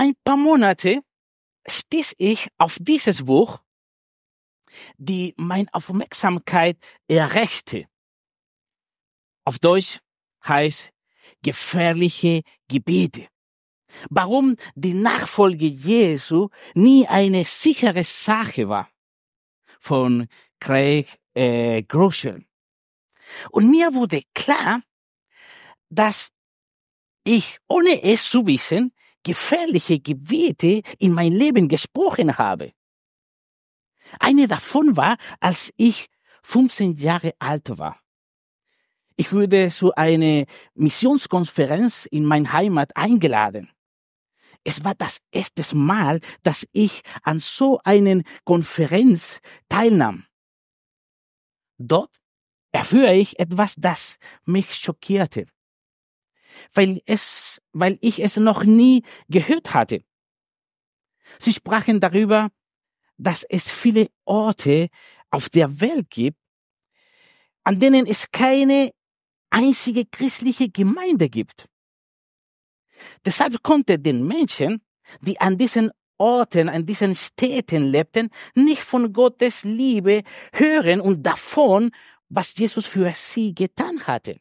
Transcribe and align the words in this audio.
Ein 0.00 0.14
paar 0.24 0.38
Monate 0.38 1.02
stieß 1.66 2.14
ich 2.16 2.48
auf 2.56 2.78
dieses 2.80 3.26
Buch, 3.26 3.62
die 4.96 5.34
meine 5.36 5.68
Aufmerksamkeit 5.74 6.78
erreichte. 7.06 7.84
Auf 9.44 9.58
Deutsch 9.58 10.00
heißt 10.48 10.90
gefährliche 11.42 12.40
Gebete. 12.66 13.28
Warum 14.08 14.56
die 14.74 14.94
Nachfolge 14.94 15.66
Jesu 15.66 16.48
nie 16.72 17.06
eine 17.06 17.44
sichere 17.44 18.02
Sache 18.02 18.70
war. 18.70 18.88
Von 19.80 20.28
Craig 20.60 21.20
äh, 21.34 21.82
Groeschel. 21.82 22.46
Und 23.50 23.70
mir 23.70 23.92
wurde 23.92 24.22
klar, 24.32 24.80
dass 25.90 26.30
ich, 27.22 27.58
ohne 27.68 28.02
es 28.02 28.30
zu 28.30 28.46
wissen, 28.46 28.94
gefährliche 29.22 30.00
Gebete 30.00 30.82
in 30.98 31.12
mein 31.12 31.32
Leben 31.32 31.68
gesprochen 31.68 32.38
habe. 32.38 32.72
Eine 34.18 34.48
davon 34.48 34.96
war, 34.96 35.16
als 35.40 35.72
ich 35.76 36.06
15 36.42 36.96
Jahre 36.96 37.34
alt 37.38 37.78
war. 37.78 38.00
Ich 39.16 39.32
wurde 39.32 39.68
zu 39.68 39.94
einer 39.94 40.46
Missionskonferenz 40.74 42.06
in 42.06 42.24
mein 42.24 42.52
Heimat 42.52 42.96
eingeladen. 42.96 43.70
Es 44.64 44.84
war 44.84 44.94
das 44.94 45.18
erste 45.30 45.76
Mal, 45.76 46.20
dass 46.42 46.66
ich 46.72 47.02
an 47.22 47.38
so 47.38 47.80
einer 47.84 48.22
Konferenz 48.44 49.40
teilnahm. 49.68 50.24
Dort 51.78 52.14
erfuhr 52.72 53.10
ich 53.10 53.38
etwas, 53.38 53.74
das 53.76 54.16
mich 54.44 54.74
schockierte, 54.74 55.46
weil 56.74 57.00
es, 57.06 57.60
weil 57.72 57.98
ich 58.00 58.22
es 58.22 58.36
noch 58.36 58.64
nie 58.64 59.02
gehört 59.28 59.74
hatte. 59.74 60.04
Sie 61.38 61.52
sprachen 61.52 62.00
darüber, 62.00 62.50
dass 63.16 63.44
es 63.44 63.70
viele 63.70 64.08
Orte 64.24 64.88
auf 65.30 65.48
der 65.48 65.80
Welt 65.80 66.10
gibt, 66.10 66.38
an 67.64 67.78
denen 67.78 68.06
es 68.06 68.30
keine 68.30 68.90
einzige 69.50 70.06
christliche 70.06 70.68
Gemeinde 70.70 71.28
gibt. 71.28 71.66
Deshalb 73.24 73.62
konnte 73.62 73.98
den 73.98 74.26
Menschen, 74.26 74.82
die 75.20 75.40
an 75.40 75.58
diesen 75.58 75.90
Orten, 76.18 76.68
an 76.68 76.84
diesen 76.84 77.14
Städten 77.14 77.84
lebten, 77.84 78.30
nicht 78.54 78.82
von 78.82 79.12
Gottes 79.12 79.64
Liebe 79.64 80.22
hören 80.52 81.00
und 81.00 81.22
davon, 81.22 81.90
was 82.28 82.54
Jesus 82.56 82.86
für 82.86 83.12
sie 83.14 83.54
getan 83.54 84.06
hatte. 84.06 84.40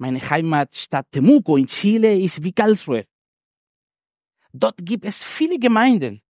Meine 0.00 0.18
Heimatstadt 0.30 1.10
Temuco 1.10 1.58
in 1.58 1.66
Chile 1.66 2.18
ist 2.18 2.42
wie 2.42 2.54
Karlsruhe. 2.54 3.04
Dort 4.50 4.78
gibt 4.78 5.04
es 5.04 5.22
viele 5.22 5.58
Gemeinden. 5.58 6.22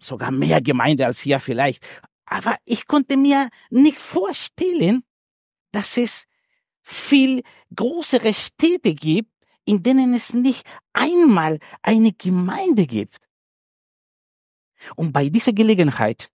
Sogar 0.00 0.32
mehr 0.32 0.60
Gemeinden 0.60 1.04
als 1.04 1.20
hier 1.20 1.38
vielleicht. 1.38 1.86
Aber 2.24 2.56
ich 2.64 2.88
konnte 2.88 3.16
mir 3.16 3.50
nicht 3.70 4.00
vorstellen, 4.00 5.04
dass 5.70 5.96
es 5.96 6.24
viel 6.82 7.44
größere 7.72 8.34
Städte 8.34 8.96
gibt, 8.96 9.30
in 9.64 9.84
denen 9.84 10.12
es 10.12 10.34
nicht 10.34 10.66
einmal 10.92 11.60
eine 11.82 12.12
Gemeinde 12.14 12.88
gibt. 12.88 13.20
Und 14.96 15.12
bei 15.12 15.28
dieser 15.28 15.52
Gelegenheit 15.52 16.32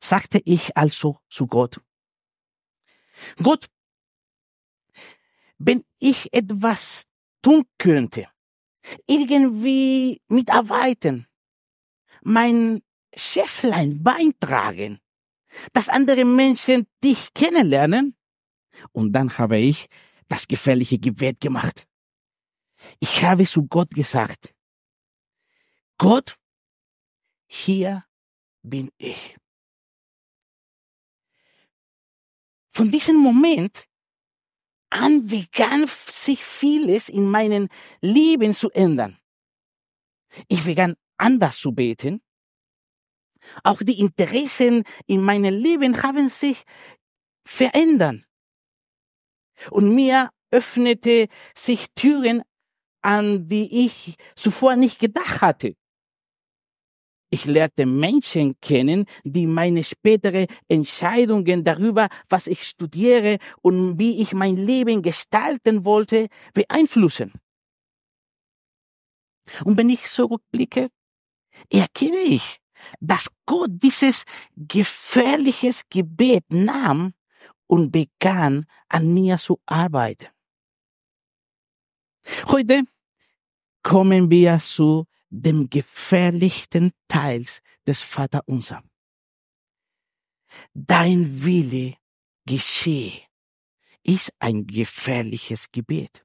sagte 0.00 0.42
ich 0.44 0.76
also 0.76 1.20
zu 1.30 1.46
Gott, 1.46 1.80
Gott, 3.40 3.68
wenn 5.58 5.82
ich 5.98 6.32
etwas 6.32 7.04
tun 7.42 7.64
könnte, 7.78 8.28
irgendwie 9.06 10.20
mitarbeiten, 10.28 11.26
mein 12.22 12.82
Schäflein 13.14 14.02
beitragen, 14.02 15.00
dass 15.72 15.88
andere 15.88 16.24
Menschen 16.24 16.86
dich 17.02 17.32
kennenlernen, 17.34 18.16
und 18.92 19.12
dann 19.12 19.38
habe 19.38 19.58
ich 19.58 19.88
das 20.28 20.48
gefährliche 20.48 20.98
Gebet 20.98 21.40
gemacht. 21.40 21.86
Ich 22.98 23.22
habe 23.22 23.44
zu 23.46 23.66
Gott 23.66 23.90
gesagt, 23.90 24.54
Gott, 25.96 26.36
hier 27.46 28.04
bin 28.62 28.90
ich. 28.98 29.36
Von 32.70 32.90
diesem 32.90 33.16
Moment 33.16 33.86
an 34.94 35.26
begann 35.26 35.86
sich 36.10 36.44
vieles 36.44 37.08
in 37.08 37.28
meinem 37.28 37.68
Leben 38.00 38.54
zu 38.54 38.70
ändern. 38.70 39.18
Ich 40.48 40.64
begann 40.64 40.94
anders 41.18 41.58
zu 41.58 41.72
beten. 41.72 42.22
Auch 43.64 43.82
die 43.82 43.98
Interessen 43.98 44.84
in 45.06 45.20
meinem 45.20 45.52
Leben 45.52 46.02
haben 46.02 46.28
sich 46.28 46.62
verändert 47.44 48.24
und 49.70 49.94
mir 49.94 50.30
öffnete 50.50 51.28
sich 51.54 51.88
Türen, 51.94 52.42
an 53.02 53.48
die 53.48 53.86
ich 53.86 54.16
zuvor 54.36 54.76
nicht 54.76 54.98
gedacht 55.00 55.40
hatte. 55.42 55.74
Ich 57.34 57.46
lernte 57.46 57.84
Menschen 57.84 58.54
kennen, 58.60 59.06
die 59.24 59.48
meine 59.48 59.82
spätere 59.82 60.46
Entscheidungen 60.68 61.64
darüber, 61.64 62.06
was 62.28 62.46
ich 62.46 62.62
studiere 62.62 63.38
und 63.60 63.98
wie 63.98 64.22
ich 64.22 64.34
mein 64.34 64.56
Leben 64.56 65.02
gestalten 65.02 65.84
wollte, 65.84 66.28
beeinflussen. 66.52 67.32
Und 69.64 69.76
wenn 69.76 69.90
ich 69.90 70.04
zurückblicke, 70.04 70.90
erkenne 71.72 72.18
ich, 72.18 72.58
dass 73.00 73.26
Gott 73.46 73.70
dieses 73.82 74.22
gefährliches 74.56 75.82
Gebet 75.90 76.44
nahm 76.50 77.14
und 77.66 77.90
begann 77.90 78.66
an 78.88 79.12
mir 79.12 79.38
zu 79.38 79.58
arbeiten. 79.66 80.28
Heute 82.46 82.84
kommen 83.82 84.30
wir 84.30 84.60
zu 84.60 85.08
dem 85.42 85.68
gefährlichsten 85.68 86.92
Teil 87.08 87.44
des 87.86 88.00
Vaterunser. 88.00 88.82
Dein 90.74 91.44
Wille 91.44 91.96
geschehe 92.46 93.20
ist 94.04 94.32
ein 94.38 94.66
gefährliches 94.66 95.66
Gebet. 95.72 96.24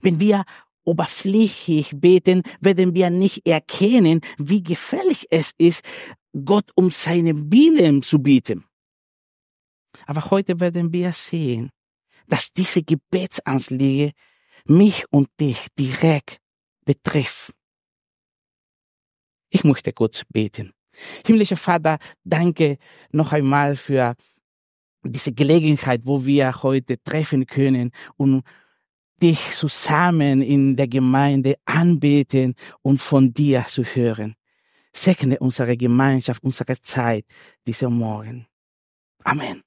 Wenn 0.00 0.20
wir 0.20 0.44
oberflächlich 0.84 1.92
beten, 1.94 2.42
werden 2.60 2.94
wir 2.94 3.10
nicht 3.10 3.46
erkennen, 3.46 4.20
wie 4.38 4.62
gefährlich 4.62 5.26
es 5.30 5.52
ist, 5.58 5.82
Gott 6.44 6.70
um 6.74 6.90
seine 6.90 7.50
Willen 7.50 8.02
zu 8.02 8.20
bieten. 8.20 8.64
Aber 10.06 10.30
heute 10.30 10.60
werden 10.60 10.92
wir 10.92 11.12
sehen, 11.12 11.70
dass 12.26 12.52
diese 12.52 12.82
Gebetsanliege 12.82 14.12
mich 14.66 15.04
und 15.10 15.28
dich 15.40 15.68
direkt 15.78 16.38
betrifft. 16.84 17.53
Ich 19.54 19.62
möchte 19.62 19.92
kurz 19.92 20.24
beten. 20.30 20.72
Himmlischer 21.24 21.56
Vater, 21.56 21.98
danke 22.24 22.76
noch 23.12 23.30
einmal 23.30 23.76
für 23.76 24.16
diese 25.04 25.32
Gelegenheit, 25.32 26.00
wo 26.02 26.24
wir 26.26 26.64
heute 26.64 27.00
treffen 27.00 27.46
können 27.46 27.92
und 28.16 28.42
dich 29.22 29.52
zusammen 29.52 30.42
in 30.42 30.74
der 30.74 30.88
Gemeinde 30.88 31.54
anbeten 31.66 32.56
und 32.82 33.00
von 33.00 33.32
dir 33.32 33.64
zu 33.68 33.84
hören. 33.84 34.34
Segne 34.92 35.38
unsere 35.38 35.76
Gemeinschaft, 35.76 36.42
unsere 36.42 36.80
Zeit, 36.82 37.24
dieser 37.64 37.90
Morgen. 37.90 38.48
Amen. 39.22 39.62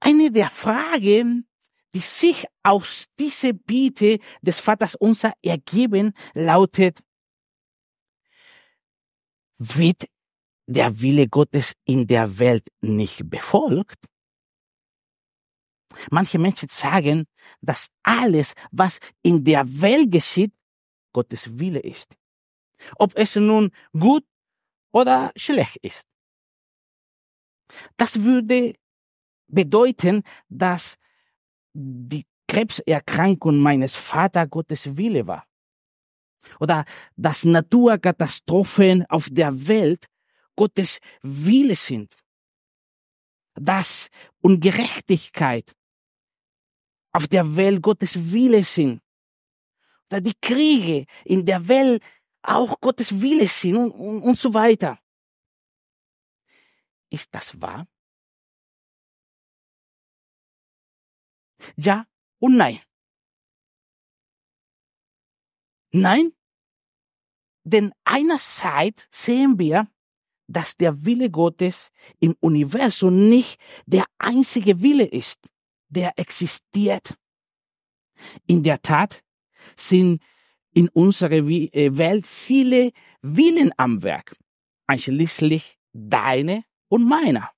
Eine 0.00 0.30
der 0.30 0.48
Fragen, 0.48 1.46
die 1.92 2.00
sich 2.00 2.46
aus 2.62 3.04
dieser 3.18 3.52
Bitte 3.52 4.20
des 4.40 4.58
Vaters 4.58 4.94
unser 4.94 5.34
ergeben, 5.42 6.14
lautet, 6.32 7.02
wird 9.60 10.08
der 10.66 11.00
Wille 11.00 11.28
Gottes 11.28 11.74
in 11.84 12.06
der 12.06 12.38
Welt 12.38 12.66
nicht 12.80 13.28
befolgt? 13.28 13.98
Manche 16.10 16.38
Menschen 16.38 16.68
sagen, 16.68 17.26
dass 17.60 17.88
alles, 18.02 18.54
was 18.70 18.98
in 19.22 19.44
der 19.44 19.64
Welt 19.82 20.10
geschieht, 20.10 20.52
Gottes 21.12 21.58
Wille 21.58 21.80
ist. 21.80 22.16
Ob 22.96 23.12
es 23.16 23.36
nun 23.36 23.70
gut 23.92 24.24
oder 24.92 25.32
schlecht 25.36 25.76
ist. 25.82 26.06
Das 27.96 28.22
würde 28.22 28.74
bedeuten, 29.48 30.22
dass 30.48 30.96
die 31.74 32.24
Krebserkrankung 32.48 33.58
meines 33.58 33.94
Vater 33.94 34.46
Gottes 34.46 34.96
Wille 34.96 35.26
war. 35.26 35.49
Oder 36.58 36.84
dass 37.16 37.44
Naturkatastrophen 37.44 39.06
auf 39.06 39.28
der 39.30 39.68
Welt 39.68 40.06
Gottes 40.56 40.98
Wille 41.22 41.76
sind. 41.76 42.14
Dass 43.54 44.08
Ungerechtigkeit 44.40 45.74
auf 47.12 47.28
der 47.28 47.56
Welt 47.56 47.82
Gottes 47.82 48.32
Wille 48.32 48.64
sind. 48.64 49.00
Oder 50.10 50.20
die 50.20 50.34
Kriege 50.40 51.06
in 51.24 51.44
der 51.44 51.66
Welt 51.68 52.02
auch 52.42 52.80
Gottes 52.80 53.20
Wille 53.20 53.48
sind 53.48 53.76
und, 53.76 53.90
und, 53.92 54.22
und 54.22 54.38
so 54.38 54.54
weiter. 54.54 54.98
Ist 57.10 57.34
das 57.34 57.60
wahr? 57.60 57.86
Ja 61.76 62.06
und 62.38 62.56
nein. 62.56 62.80
Nein, 65.92 66.32
denn 67.64 67.92
einerseits 68.04 69.06
sehen 69.10 69.58
wir, 69.58 69.88
dass 70.46 70.76
der 70.76 71.04
Wille 71.04 71.30
Gottes 71.30 71.90
im 72.18 72.34
Universum 72.40 73.28
nicht 73.28 73.60
der 73.86 74.04
einzige 74.18 74.82
Wille 74.82 75.04
ist, 75.04 75.38
der 75.88 76.18
existiert. 76.18 77.16
In 78.46 78.62
der 78.62 78.82
Tat 78.82 79.22
sind 79.76 80.22
in 80.72 80.88
unserer 80.88 81.32
äh, 81.32 81.96
Welt 81.96 82.26
viele 82.26 82.92
Willen 83.22 83.72
am 83.76 84.02
Werk, 84.02 84.36
einschließlich 84.86 85.78
deine 85.92 86.64
und 86.88 87.08
meiner. 87.08 87.50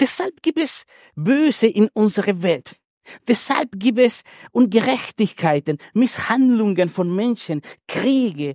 Deshalb 0.00 0.42
gibt 0.42 0.58
es 0.58 0.84
Böse 1.14 1.66
in 1.66 1.88
unserer 1.94 2.42
Welt. 2.42 2.80
Deshalb 3.26 3.78
gibt 3.78 3.98
es 3.98 4.22
Ungerechtigkeiten, 4.52 5.78
Misshandlungen 5.94 6.88
von 6.88 7.14
Menschen, 7.14 7.60
Kriege, 7.86 8.54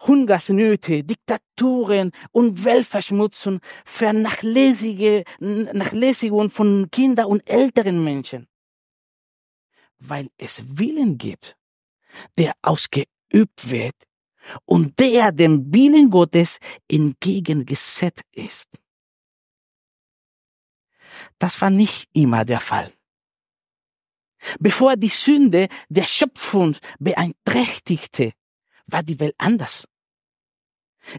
Hungersnöte, 0.00 1.04
Diktaturen 1.04 2.10
und 2.32 2.64
Weltverschmutzung, 2.64 3.60
Vernachlässigung 3.84 6.50
von 6.50 6.90
Kindern 6.90 7.26
und 7.26 7.48
älteren 7.48 8.02
Menschen. 8.04 8.48
Weil 9.98 10.28
es 10.36 10.62
Willen 10.66 11.16
gibt, 11.16 11.56
der 12.36 12.52
ausgeübt 12.62 13.70
wird 13.70 13.94
und 14.66 14.98
der 14.98 15.32
dem 15.32 15.72
Willen 15.72 16.10
Gottes 16.10 16.58
entgegengesetzt 16.88 18.24
ist. 18.34 18.68
Das 21.38 21.60
war 21.60 21.70
nicht 21.70 22.08
immer 22.12 22.44
der 22.44 22.58
Fall. 22.60 22.92
Bevor 24.58 24.96
die 24.96 25.08
Sünde 25.08 25.68
der 25.88 26.04
Schöpfung 26.04 26.76
beeinträchtigte, 26.98 28.32
war 28.86 29.02
die 29.02 29.18
Welt 29.20 29.34
anders. 29.38 29.86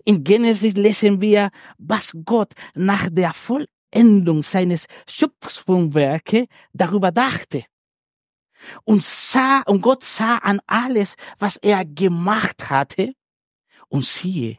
In 0.04 0.24
Genesis 0.24 0.74
lesen 0.74 1.22
wir, 1.22 1.52
was 1.78 2.12
Gott 2.26 2.54
nach 2.74 3.10
der 3.10 3.34
Vollendung 3.34 4.44
seines 4.44 4.86
Schöpfungswerke 5.08 6.48
darüber 6.74 7.12
dachte. 7.12 7.66
Und 8.84 9.04
sah, 9.04 9.62
und 9.62 9.82
Gott 9.82 10.04
sah 10.04 10.38
an 10.40 10.60
alles, 10.66 11.16
was 11.38 11.58
er 11.58 11.86
gemacht 11.86 12.70
hatte, 12.70 13.14
und 13.88 14.04
siehe, 14.04 14.58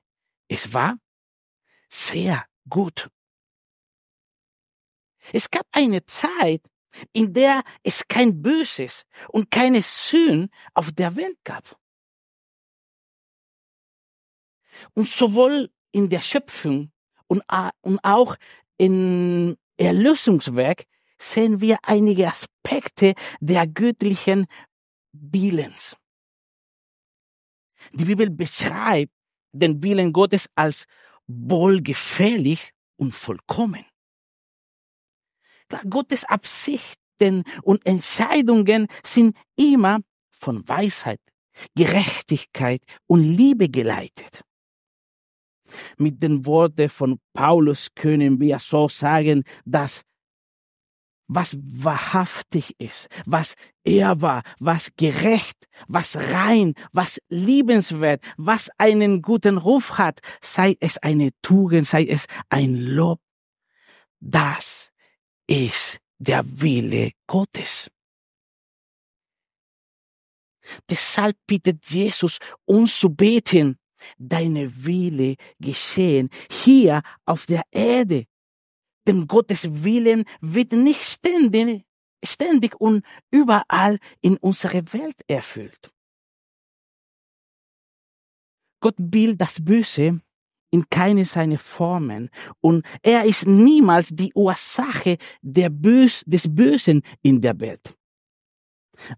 es 0.49 0.73
war 0.73 0.97
sehr 1.89 2.47
gut. 2.69 3.09
Es 5.33 5.51
gab 5.51 5.67
eine 5.73 6.07
Zeit, 6.07 6.63
in 7.13 7.33
der 7.33 7.63
es 7.83 8.07
kein 8.09 8.43
Böses 8.43 9.05
und 9.29 9.51
keine 9.51 9.83
Sühn 9.83 10.49
auf 10.75 10.93
der 10.93 11.17
Welt 11.17 11.39
gab. 11.45 11.79
Und 14.95 15.09
sowohl 15.09 15.71
in 15.93 16.09
der 16.09 16.21
Schöpfung 16.21 16.93
und 17.29 17.43
auch 17.49 18.37
im 18.79 19.57
Erlösungswerk 19.77 20.87
sehen 21.19 21.61
wir 21.61 21.79
einige 21.83 22.29
Aspekte 22.29 23.15
der 23.41 23.67
göttlichen 23.67 24.47
Willens. 25.13 25.97
Die 27.93 28.05
Bibel 28.05 28.31
beschreibt 28.31 29.13
den 29.53 29.83
Willen 29.83 30.13
Gottes 30.13 30.49
als 30.55 30.87
wohlgefällig 31.27 32.73
und 32.97 33.13
vollkommen. 33.13 33.85
Gottes 35.89 36.25
Absichten 36.25 37.45
und 37.63 37.85
Entscheidungen 37.87 38.89
sind 39.05 39.37
immer 39.57 40.01
von 40.31 40.67
Weisheit, 40.69 41.21
Gerechtigkeit 41.75 42.83
und 43.07 43.23
Liebe 43.23 43.69
geleitet. 43.69 44.43
Mit 45.99 46.23
den 46.23 46.47
Worten 46.47 46.89
von 46.89 47.19
Paulus 47.33 47.89
können 47.95 48.39
wir 48.39 48.59
so 48.59 48.89
sagen, 48.89 49.43
dass 49.65 50.03
was 51.29 51.57
wahrhaftig 51.61 52.75
ist, 52.79 53.09
was 53.25 53.55
ehrbar, 53.85 54.43
was 54.61 54.91
gerecht, 54.97 55.67
was 55.89 56.17
rein, 56.17 56.75
was 56.93 57.19
liebenswert, 57.29 58.23
was 58.37 58.71
einen 58.79 59.23
guten 59.23 59.59
Ruf 59.59 59.99
hat, 59.99 60.21
sei 60.41 60.77
es 60.79 60.99
eine 60.99 61.31
Tugend, 61.43 61.87
sei 61.89 62.05
es 62.05 62.27
ein 62.49 62.77
Lob, 62.77 63.21
das 64.21 64.86
ist 65.47 65.99
der 66.19 66.45
Wille 66.45 67.13
Gottes. 67.27 67.91
Deshalb 70.89 71.37
bittet 71.47 71.85
Jesus 71.87 72.39
uns 72.65 72.99
zu 72.99 73.11
beten, 73.11 73.79
deine 74.19 74.85
Wille 74.85 75.37
geschehen 75.59 76.29
hier 76.51 77.03
auf 77.25 77.47
der 77.47 77.63
Erde. 77.71 78.27
Denn 79.07 79.27
Gottes 79.29 79.85
Willen 79.85 80.25
wird 80.41 80.73
nicht 80.73 81.05
ständig, 81.05 81.85
ständig 82.25 82.75
und 82.81 83.05
überall 83.31 83.99
in 84.21 84.37
unserer 84.39 84.93
Welt 84.93 85.23
erfüllt. 85.29 85.93
Gott 88.81 88.97
will 88.99 89.37
das 89.37 89.65
Böse 89.65 90.21
in 90.71 90.89
keine 90.91 91.25
seiner 91.25 91.59
Formen 91.59 92.31
und 92.61 92.85
er 93.03 93.25
ist 93.25 93.47
niemals 93.47 94.09
die 94.11 94.33
Ursache 94.35 95.19
Bös, 95.71 96.23
des 96.27 96.55
Bösen 96.55 97.03
in 97.23 97.41
der 97.41 97.59
Welt. 97.61 97.97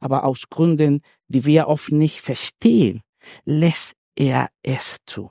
Aber 0.00 0.24
aus 0.24 0.48
Gründen, 0.48 1.02
die 1.28 1.44
wir 1.44 1.68
oft 1.68 1.92
nicht 1.92 2.20
verstehen, 2.20 3.02
lässt 3.44 3.94
er 4.16 4.50
es 4.62 4.98
zu. 5.06 5.30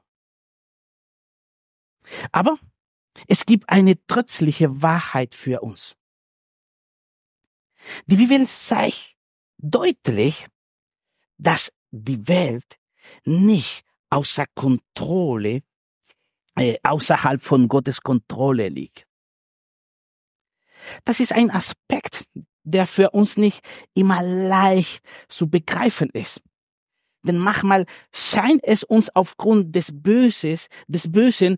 Aber 2.31 2.57
es 3.27 3.45
gibt 3.45 3.69
eine 3.69 3.95
tröstliche 4.07 4.81
Wahrheit 4.81 5.35
für 5.35 5.61
uns. 5.61 5.95
Die 8.05 8.17
Bibel 8.17 8.45
zeigt 8.45 9.15
deutlich, 9.57 10.47
dass 11.37 11.71
die 11.91 12.27
Welt 12.27 12.77
nicht 13.23 13.83
außer 14.09 14.45
Kontrolle 14.55 15.63
äh, 16.57 16.77
außerhalb 16.83 17.41
von 17.41 17.67
Gottes 17.67 18.01
Kontrolle 18.01 18.69
liegt. 18.69 19.05
Das 21.05 21.19
ist 21.19 21.33
ein 21.33 21.51
Aspekt, 21.51 22.25
der 22.63 22.87
für 22.87 23.11
uns 23.11 23.37
nicht 23.37 23.61
immer 23.93 24.21
leicht 24.21 25.05
zu 25.27 25.49
begreifen 25.49 26.09
ist. 26.09 26.41
Denn 27.23 27.37
manchmal 27.37 27.85
scheint 28.13 28.63
es 28.63 28.83
uns 28.83 29.09
aufgrund 29.15 29.75
des 29.75 29.91
Böses, 29.91 30.67
des 30.87 31.11
Bösen, 31.11 31.57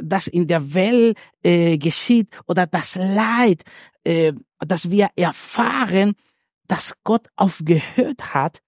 das 0.00 0.26
in 0.28 0.46
der 0.46 0.74
Welt 0.74 1.18
äh, 1.42 1.76
geschieht 1.76 2.28
oder 2.46 2.66
das 2.66 2.94
Leid, 2.94 3.62
äh, 4.04 4.32
das 4.58 4.90
wir 4.90 5.10
erfahren, 5.16 6.14
dass 6.66 6.94
Gott 7.04 7.28
aufgehört 7.36 8.34
hat, 8.34 8.60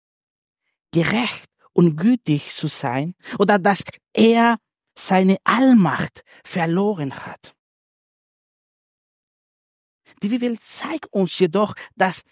gerecht 0.93 1.47
und 1.73 1.97
gütig 1.97 2.53
zu 2.53 2.67
sein 2.69 3.15
oder 3.39 3.59
dass 3.59 3.83
er 4.13 4.59
seine 4.99 5.37
Allmacht 5.45 6.25
verloren 6.45 7.15
hat. 7.15 7.55
Die 10.23 10.29
Bibel 10.29 10.59
zeigt 10.59 11.13
uns 11.13 11.39
jedoch, 11.39 11.75
dass 11.95 12.23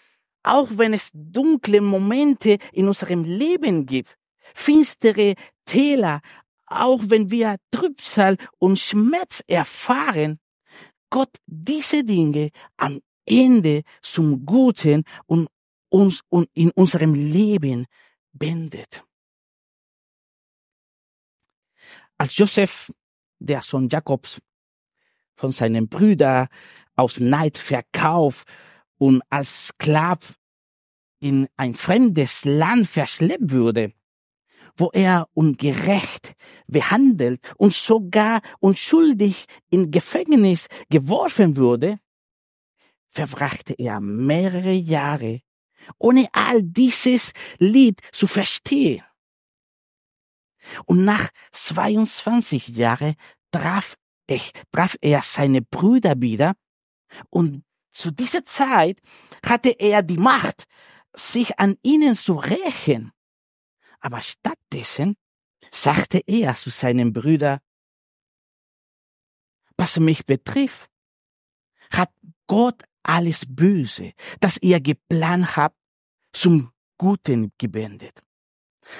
auch 0.43 0.69
wenn 0.71 0.93
es 0.93 1.11
dunkle 1.13 1.81
Momente 1.81 2.57
in 2.71 2.87
unserem 2.87 3.23
Leben 3.23 3.85
gibt, 3.85 4.15
finstere 4.53 5.35
Täler, 5.65 6.21
auch 6.67 7.01
wenn 7.05 7.31
wir 7.31 7.57
Trübsal 7.71 8.37
und 8.59 8.79
Schmerz 8.79 9.43
erfahren, 9.47 10.39
Gott 11.09 11.35
diese 11.45 12.03
Dinge 12.03 12.49
am 12.77 12.99
Ende 13.25 13.83
zum 14.01 14.45
Guten 14.45 15.03
und 15.25 15.47
uns 15.89 16.21
und 16.29 16.49
in 16.53 16.71
unserem 16.71 17.13
Leben 17.13 17.85
wendet. 18.33 19.04
Als 22.25 22.35
Joseph, 22.39 22.91
der 23.37 23.61
Sohn 23.61 23.87
Jakobs, 23.87 24.41
von 25.35 25.51
seinen 25.51 25.87
Brüdern 25.87 26.47
aus 26.95 27.19
Neid 27.19 27.55
verkauft 27.55 28.47
und 28.97 29.21
als 29.29 29.67
Sklav 29.67 30.33
in 31.19 31.47
ein 31.55 31.75
fremdes 31.75 32.43
Land 32.43 32.87
verschleppt 32.87 33.51
wurde, 33.51 33.93
wo 34.75 34.89
er 34.91 35.29
ungerecht 35.35 36.33
behandelt 36.65 37.41
und 37.57 37.73
sogar 37.73 38.41
unschuldig 38.59 39.45
in 39.69 39.91
Gefängnis 39.91 40.65
geworfen 40.89 41.57
wurde, 41.57 41.99
verbrachte 43.07 43.75
er 43.77 43.99
mehrere 43.99 44.73
Jahre, 44.73 45.41
ohne 45.99 46.27
all 46.31 46.63
dieses 46.63 47.33
Lied 47.59 48.01
zu 48.11 48.25
verstehen. 48.25 49.03
Und 50.85 51.05
nach 51.05 51.29
22 51.51 52.69
Jahren 52.69 53.15
traf, 53.51 53.95
ich, 54.27 54.51
traf 54.71 54.97
er 55.01 55.21
seine 55.21 55.61
Brüder 55.61 56.19
wieder 56.19 56.55
und 57.29 57.63
zu 57.91 58.11
dieser 58.11 58.43
Zeit 58.45 58.99
hatte 59.45 59.69
er 59.69 60.03
die 60.03 60.17
Macht, 60.17 60.65
sich 61.13 61.59
an 61.59 61.77
ihnen 61.81 62.15
zu 62.15 62.33
rächen. 62.33 63.11
Aber 64.01 64.21
stattdessen 64.21 65.15
sagte 65.71 66.21
er 66.27 66.53
zu 66.55 66.69
seinem 66.69 67.13
Brüder, 67.13 67.61
was 69.77 69.99
mich 69.99 70.25
betrifft, 70.25 70.89
hat 71.91 72.11
Gott 72.47 72.83
alles 73.03 73.45
Böse, 73.47 74.13
das 74.39 74.57
ihr 74.61 74.81
geplant 74.81 75.55
habt, 75.55 75.77
zum 76.33 76.71
Guten 76.97 77.51
gewendet. 77.57 78.24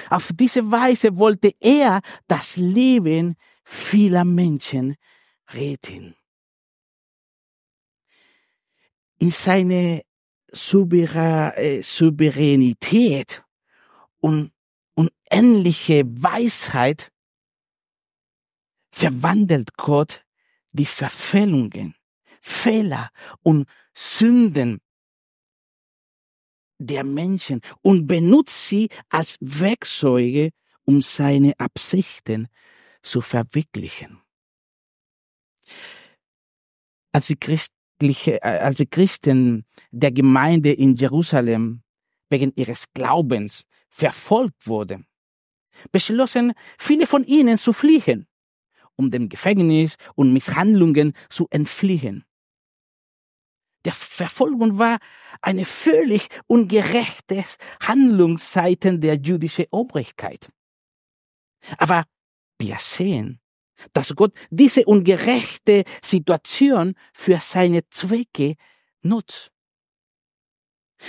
Auf 0.09 0.31
diese 0.33 0.71
Weise 0.71 1.17
wollte 1.17 1.53
er 1.59 2.01
das 2.27 2.55
Leben 2.55 3.35
vieler 3.63 4.25
Menschen 4.25 4.95
retten. 5.53 6.15
In 9.19 9.31
seine 9.31 10.03
äh, 10.51 11.81
Souveränität 11.81 13.43
und 14.19 14.51
unendliche 14.95 16.03
Weisheit 16.05 17.11
verwandelt 18.91 19.75
Gott 19.77 20.25
die 20.71 20.85
Verfehlungen, 20.85 21.95
Fehler 22.41 23.09
und 23.43 23.67
Sünden 23.93 24.79
der 26.77 27.03
Menschen 27.03 27.61
und 27.81 28.07
benutzt 28.07 28.67
sie 28.67 28.89
als 29.09 29.37
Werkzeuge, 29.39 30.51
um 30.83 31.01
seine 31.01 31.53
Absichten 31.59 32.47
zu 33.01 33.21
verwirklichen. 33.21 34.21
Als 37.11 37.27
die, 37.27 37.37
christliche, 37.37 38.41
äh, 38.41 38.59
als 38.59 38.75
die 38.75 38.87
Christen 38.87 39.65
der 39.91 40.11
Gemeinde 40.11 40.73
in 40.73 40.95
Jerusalem 40.95 41.81
wegen 42.29 42.51
ihres 42.55 42.91
Glaubens 42.93 43.63
verfolgt 43.89 44.67
wurden, 44.67 45.07
beschlossen 45.91 46.53
viele 46.77 47.07
von 47.07 47.23
ihnen 47.23 47.57
zu 47.57 47.73
fliehen, 47.73 48.27
um 48.95 49.11
dem 49.11 49.29
Gefängnis 49.29 49.95
und 50.15 50.33
Misshandlungen 50.33 51.13
zu 51.29 51.47
entfliehen 51.49 52.25
der 53.85 53.93
Verfolgung 53.93 54.79
war 54.79 54.97
eine 55.41 55.65
völlig 55.65 56.27
ungerechtes 56.47 57.57
Handlungsseiten 57.81 58.99
der 58.99 59.15
jüdischen 59.15 59.65
Obrigkeit. 59.71 60.49
Aber 61.77 62.05
wir 62.59 62.77
sehen, 62.79 63.39
dass 63.93 64.15
Gott 64.15 64.33
diese 64.49 64.85
ungerechte 64.85 65.83
Situation 66.01 66.95
für 67.13 67.37
seine 67.37 67.87
Zwecke 67.89 68.55
nutzt. 69.01 69.51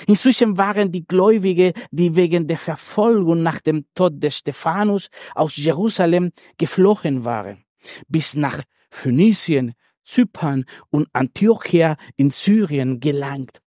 Inzwischen 0.07 0.59
waren 0.59 0.91
die 0.91 1.07
Gläubige, 1.07 1.73
die 1.91 2.17
wegen 2.17 2.47
der 2.47 2.59
Verfolgung 2.59 3.43
nach 3.43 3.61
dem 3.61 3.87
Tod 3.95 4.23
des 4.23 4.39
Stephanus 4.39 5.09
aus 5.35 5.57
Jerusalem 5.57 6.33
geflohen 6.59 7.25
waren, 7.25 7.65
bis 8.09 8.35
nach 8.35 8.63
Phönizien, 8.91 9.75
Zypern 10.07 10.65
und 10.91 11.09
Antiochia 11.13 11.97
in 12.17 12.31
Syrien 12.31 13.01
gelangt. 13.01 13.61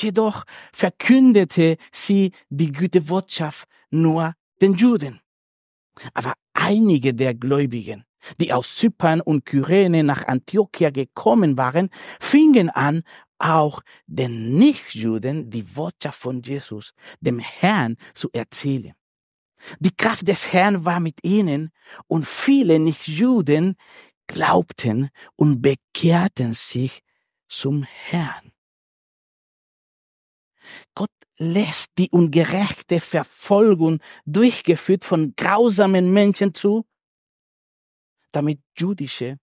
Jedoch 0.00 0.44
verkündete 0.72 1.76
sie 1.92 2.32
die 2.48 2.72
gute 2.72 3.02
Botschaft 3.02 3.68
nur 3.90 4.34
den 4.60 4.74
Juden. 4.74 5.20
Aber 6.14 6.34
einige 6.54 7.14
der 7.14 7.34
Gläubigen, 7.34 8.04
die 8.40 8.52
aus 8.52 8.76
Zypern 8.76 9.20
und 9.20 9.44
Kyrene 9.44 10.02
nach 10.02 10.26
Antiochia 10.26 10.90
gekommen 10.90 11.56
waren, 11.56 11.90
fingen 12.20 12.70
an, 12.70 13.02
auch 13.38 13.82
den 14.06 14.56
Nichtjuden 14.56 15.50
die 15.50 15.62
Botschaft 15.62 16.20
von 16.20 16.42
Jesus, 16.42 16.94
dem 17.20 17.38
Herrn, 17.40 17.96
zu 18.14 18.28
erzählen. 18.32 18.94
Die 19.78 19.94
Kraft 19.96 20.26
des 20.26 20.52
Herrn 20.52 20.84
war 20.84 21.00
mit 21.00 21.18
ihnen 21.22 21.70
und 22.06 22.26
viele 22.26 22.78
Nichtjuden 22.78 23.76
glaubten 24.26 25.10
und 25.36 25.62
bekehrten 25.62 26.54
sich 26.54 27.02
zum 27.48 27.82
Herrn. 27.84 28.52
Gott 30.94 31.10
lässt 31.38 31.90
die 31.98 32.10
ungerechte 32.10 33.00
Verfolgung 33.00 34.00
durchgeführt 34.24 35.04
von 35.04 35.34
grausamen 35.36 36.12
Menschen 36.12 36.54
zu, 36.54 36.86
damit 38.32 38.60
jüdische 38.78 39.38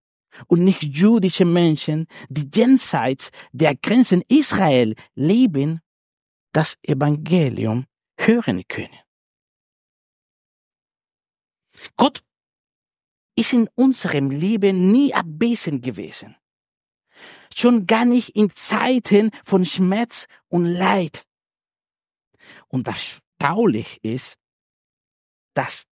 und 0.48 0.64
nicht 0.64 0.84
jüdische 0.84 1.46
Menschen, 1.46 2.08
die 2.30 2.50
jenseits 2.54 3.32
der 3.52 3.76
Grenzen 3.76 4.24
Israel 4.28 4.96
leben, 5.16 5.82
das 6.52 6.78
Evangelium 6.84 7.86
hören 8.18 8.64
können. 8.68 8.98
Gott 11.96 12.24
ist 13.40 13.54
in 13.54 13.70
unserem 13.76 14.30
Leben 14.30 14.92
nie 14.92 15.14
abwesend 15.14 15.82
gewesen. 15.82 16.36
Schon 17.56 17.88
gar 17.88 18.04
nicht 18.04 18.36
in 18.36 18.54
Zeiten 18.54 19.32
von 19.46 19.66
Schmerz 19.66 20.26
und 20.50 20.66
Leid. 20.66 21.24
Und 22.68 22.88
erstaunlich 22.88 24.04
ist, 24.04 24.36
dass 25.54 25.86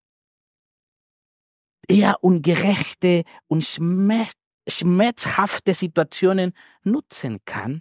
er 1.87 2.21
ungerechte 2.21 3.23
und 3.47 3.63
schmerzhafte 3.63 5.73
Situationen 5.73 6.51
nutzen 6.83 7.39
kann, 7.45 7.79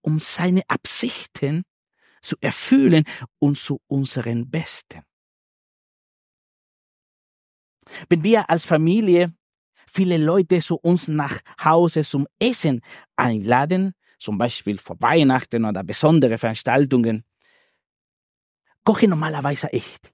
um 0.00 0.20
seine 0.20 0.62
Absichten 0.68 1.64
zu 2.20 2.36
erfüllen 2.40 3.04
und 3.40 3.58
zu 3.58 3.80
unseren 3.88 4.48
Besten. 4.48 5.02
Wenn 8.08 8.22
wir 8.22 8.48
als 8.48 8.64
Familie 8.64 9.32
viele 9.86 10.18
Leute 10.18 10.60
zu 10.60 10.76
uns 10.76 11.08
nach 11.08 11.40
Hause 11.62 12.02
zum 12.02 12.26
Essen 12.38 12.80
einladen, 13.16 13.94
zum 14.18 14.38
Beispiel 14.38 14.78
vor 14.78 14.96
Weihnachten 15.00 15.64
oder 15.64 15.82
besondere 15.82 16.38
Veranstaltungen, 16.38 17.24
koche 18.84 19.08
normalerweise 19.08 19.72
echt. 19.72 20.12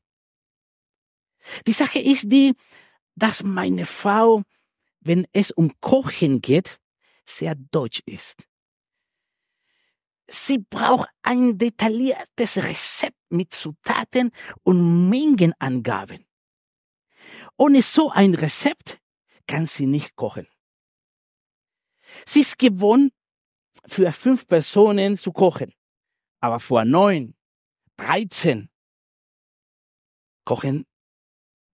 Die 1.67 1.73
Sache 1.73 1.99
ist 1.99 2.25
die, 2.31 2.55
dass 3.15 3.43
meine 3.43 3.85
Frau, 3.85 4.43
wenn 5.01 5.27
es 5.33 5.51
um 5.51 5.73
Kochen 5.81 6.41
geht, 6.41 6.79
sehr 7.25 7.55
deutsch 7.55 8.03
ist. 8.07 8.47
Sie 10.27 10.59
braucht 10.59 11.09
ein 11.23 11.57
detailliertes 11.57 12.59
Rezept 12.59 13.17
mit 13.31 13.55
Zutaten 13.55 14.31
und 14.63 15.09
Mengenangaben. 15.09 16.28
Ohne 17.59 17.83
so 17.83 18.11
ein 18.11 18.35
Rezept 18.35 19.01
kann 19.47 19.67
sie 19.67 19.87
nicht 19.87 20.15
kochen. 20.15 20.47
Sie 22.25 22.41
ist 22.41 22.59
gewohnt, 22.59 23.13
für 23.85 24.13
fünf 24.13 24.47
Personen 24.47 25.17
zu 25.17 25.33
kochen. 25.33 25.75
Aber 26.41 26.61
vor 26.61 26.85
neun, 26.85 27.35
dreizehn 27.97 28.71
kochen 30.45 30.87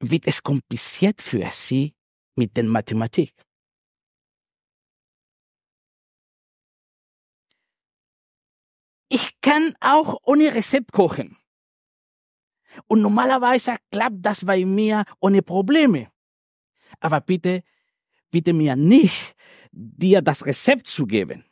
wird 0.01 0.27
es 0.27 0.43
kompliziert 0.43 1.21
für 1.21 1.51
sie 1.51 1.95
mit 2.35 2.57
der 2.57 2.65
Mathematik. 2.65 3.35
Ich 9.09 9.39
kann 9.41 9.77
auch 9.81 10.19
ohne 10.23 10.55
Rezept 10.55 10.93
kochen. 10.93 11.37
Und 12.87 13.03
normalerweise 13.03 13.77
klappt 13.91 14.19
das 14.21 14.45
bei 14.45 14.65
mir 14.65 15.05
ohne 15.21 15.43
Probleme. 15.43 16.09
Aber 17.01 17.21
bitte, 17.21 17.63
bitte 18.31 18.53
mir 18.53 18.77
nicht, 18.77 19.35
dir 19.73 20.23
das 20.23 20.45
Rezept 20.47 20.87
zu 20.87 21.07
geben. 21.07 21.45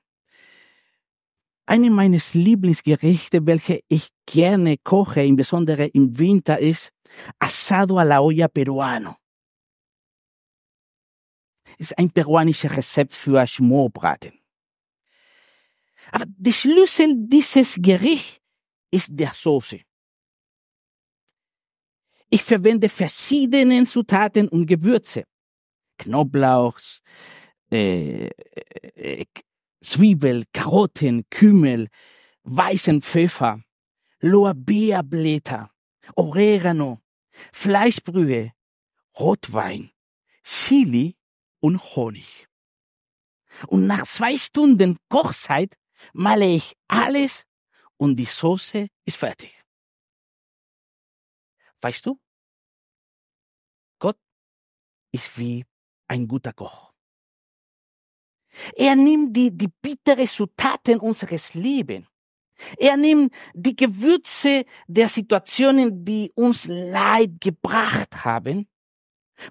Eine 1.67 1.91
meines 1.91 2.35
Lieblingsgerichte, 2.35 3.47
welche 3.47 3.81
ich 3.88 4.09
gerne 4.26 4.76
koche, 4.79 5.23
insbesondere 5.23 5.87
im 5.87 6.19
Winter, 6.19 6.59
ist 6.59 6.91
Asado 7.38 7.99
a 7.99 8.02
la 8.02 8.21
olla 8.21 8.49
peruano. 8.49 9.17
Ist 11.79 11.97
ein 11.99 12.11
peruanisches 12.11 12.76
Rezept 12.76 13.12
für 13.12 13.47
Schmorbraten. 13.47 14.33
Aber 16.11 16.26
der 16.26 16.52
Schlüssel 16.52 17.14
dieses 17.17 17.76
Gerichts 17.79 18.41
ist 18.91 19.11
der 19.12 19.33
Soße. 19.33 19.81
Ich 22.34 22.42
verwende 22.44 22.88
verschiedene 22.88 23.84
Zutaten 23.84 24.48
und 24.48 24.64
Gewürze. 24.64 25.24
Knoblauch, 25.98 26.78
äh, 27.70 28.30
äh, 28.94 29.26
Zwiebel, 29.82 30.44
Karotten, 30.50 31.26
Kümmel, 31.28 31.88
weißen 32.44 33.02
Pfeffer, 33.02 33.60
Lorbeerblätter, 34.20 35.70
Oregano, 36.16 37.00
Fleischbrühe, 37.52 38.52
Rotwein, 39.18 39.90
Chili 40.42 41.16
und 41.60 41.84
Honig. 41.94 42.48
Und 43.66 43.86
nach 43.86 44.06
zwei 44.06 44.38
Stunden 44.38 44.96
Kochzeit 45.10 45.74
male 46.14 46.46
ich 46.46 46.72
alles 46.88 47.44
und 47.98 48.16
die 48.16 48.24
Soße 48.24 48.88
ist 49.04 49.18
fertig. 49.18 49.62
Weißt 51.82 52.06
du? 52.06 52.18
Gott 53.98 54.18
ist 55.12 55.38
wie 55.38 55.64
ein 56.08 56.26
guter 56.26 56.52
Koch. 56.52 56.92
Er 58.76 58.96
nimmt 58.96 59.36
die, 59.36 59.50
die 59.56 59.68
bittere 59.68 60.26
Zutaten 60.26 61.00
unseres 61.00 61.54
Lebens. 61.54 62.06
Er 62.76 62.96
nimmt 62.96 63.34
die 63.54 63.74
Gewürze 63.74 64.64
der 64.86 65.08
Situationen, 65.08 66.04
die 66.04 66.30
uns 66.34 66.66
Leid 66.66 67.40
gebracht 67.40 68.24
haben. 68.24 68.68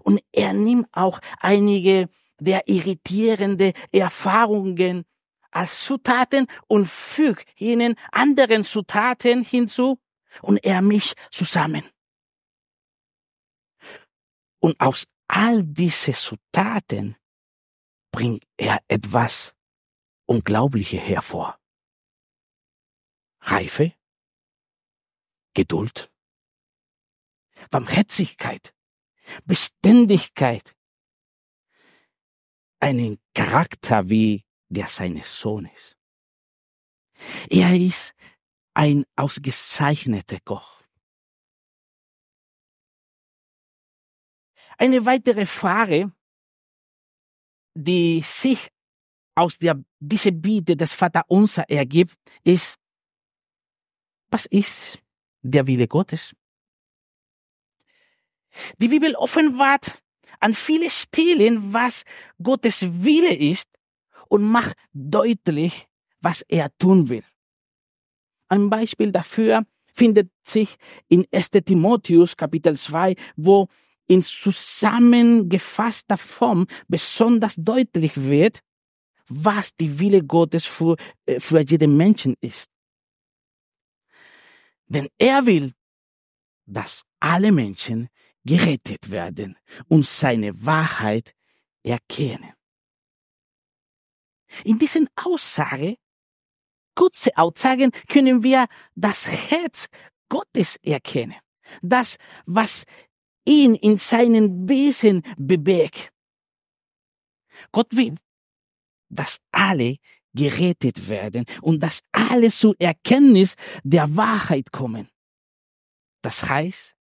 Und 0.01 0.21
er 0.31 0.53
nimmt 0.53 0.87
auch 0.93 1.19
einige 1.39 2.09
der 2.39 2.67
irritierende 2.67 3.73
Erfahrungen 3.91 5.03
als 5.51 5.83
Zutaten 5.83 6.47
und 6.67 6.87
fügt 6.87 7.45
ihnen 7.59 7.95
anderen 8.11 8.63
Zutaten 8.63 9.43
hinzu 9.43 9.99
und 10.41 10.63
er 10.63 10.81
mischt 10.81 11.15
zusammen. 11.29 11.83
Und 14.61 14.79
aus 14.79 15.07
all 15.27 15.63
diese 15.63 16.13
Zutaten 16.13 17.17
bringt 18.11 18.45
er 18.57 18.81
etwas 18.87 19.55
Unglaubliches 20.27 21.01
hervor. 21.01 21.59
Reife, 23.41 23.93
Geduld, 25.53 26.11
Barmherzigkeit, 27.71 28.73
Beständigkeit, 29.45 30.75
einen 32.79 33.19
Charakter 33.33 34.09
wie 34.09 34.45
der 34.69 34.87
seines 34.87 35.39
Sohnes. 35.39 35.97
Er 37.49 37.75
ist 37.75 38.13
ein 38.73 39.05
ausgezeichneter 39.15 40.39
Koch. 40.41 40.80
Eine 44.81 45.05
weitere 45.05 45.45
Frage, 45.45 46.11
die 47.75 48.19
sich 48.21 48.67
aus 49.35 49.59
der, 49.59 49.79
diese 49.99 50.31
Bitte 50.31 50.75
des 50.75 50.91
Vaterunser 50.91 51.69
ergibt, 51.69 52.17
ist, 52.43 52.79
was 54.31 54.47
ist 54.47 54.97
der 55.43 55.67
Wille 55.67 55.87
Gottes? 55.87 56.35
Die 58.79 58.87
Bibel 58.87 59.13
offenbart 59.17 60.03
an 60.39 60.55
viele 60.55 60.89
Stellen, 60.89 61.71
was 61.71 62.01
Gottes 62.41 62.81
Wille 62.81 63.35
ist 63.35 63.69
und 64.29 64.41
macht 64.41 64.75
deutlich, 64.93 65.87
was 66.21 66.41
er 66.47 66.75
tun 66.79 67.07
will. 67.07 67.23
Ein 68.47 68.71
Beispiel 68.71 69.11
dafür 69.11 69.63
findet 69.93 70.31
sich 70.43 70.75
in 71.07 71.27
1. 71.31 71.51
Timotheus 71.51 72.35
Kapitel 72.35 72.75
2, 72.75 73.15
wo 73.35 73.67
in 74.11 74.23
zusammengefasster 74.23 76.17
Form 76.17 76.67
besonders 76.89 77.55
deutlich 77.55 78.17
wird, 78.17 78.59
was 79.29 79.73
die 79.77 79.99
Wille 79.99 80.21
Gottes 80.21 80.65
für, 80.65 80.97
äh, 81.25 81.39
für 81.39 81.61
jeden 81.61 81.95
Menschen 81.95 82.35
ist. 82.41 82.69
Denn 84.87 85.07
er 85.17 85.45
will, 85.45 85.73
dass 86.65 87.05
alle 87.21 87.53
Menschen 87.53 88.09
gerettet 88.43 89.11
werden 89.11 89.57
und 89.87 90.05
seine 90.05 90.51
Wahrheit 90.65 91.33
erkennen. 91.81 92.51
In 94.65 94.77
diesen 94.77 95.07
Aussage, 95.15 95.95
kurze 96.95 97.31
Aussagen, 97.37 97.91
können 98.09 98.43
wir 98.43 98.67
das 98.95 99.25
Herz 99.25 99.87
Gottes 100.27 100.75
erkennen. 100.83 101.37
Das, 101.81 102.17
was 102.45 102.83
ihn 103.45 103.75
in 103.75 103.97
seinem 103.97 104.67
Wesen 104.67 105.23
bewegt. 105.37 106.11
Gott 107.71 107.95
will, 107.95 108.15
dass 109.09 109.39
alle 109.51 109.97
gerettet 110.33 111.09
werden 111.09 111.45
und 111.61 111.81
dass 111.81 112.01
alle 112.11 112.49
zur 112.51 112.75
Erkenntnis 112.79 113.55
der 113.83 114.15
Wahrheit 114.15 114.71
kommen. 114.71 115.09
Das 116.21 116.47
heißt, 116.47 116.95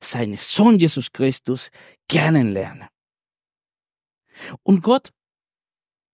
seinen 0.00 0.36
Sohn 0.36 0.78
Jesus 0.78 1.12
Christus 1.12 1.70
kennenlernen. 2.08 2.88
Und 4.62 4.82
Gott 4.82 5.10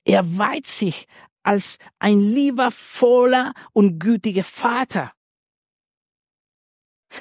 erweiht 0.05 0.67
sich 0.67 1.07
als 1.43 1.79
ein 1.99 2.21
liebevoller 2.21 3.53
und 3.73 3.99
gütiger 3.99 4.45
Vater. 4.45 5.13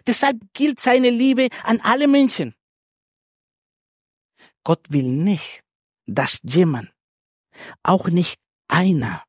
Deshalb 0.08 0.40
gilt 0.54 0.80
seine 0.80 1.10
Liebe 1.10 1.50
an 1.64 1.80
alle 1.82 2.08
Menschen. 2.08 2.56
Gott 4.64 4.86
will 4.90 5.08
nicht, 5.08 5.64
dass 6.06 6.40
jemand, 6.44 6.94
auch 7.84 8.08
nicht 8.08 8.40
einer, 8.68 9.24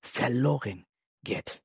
verloren 0.00 0.86
geht. 1.22 1.62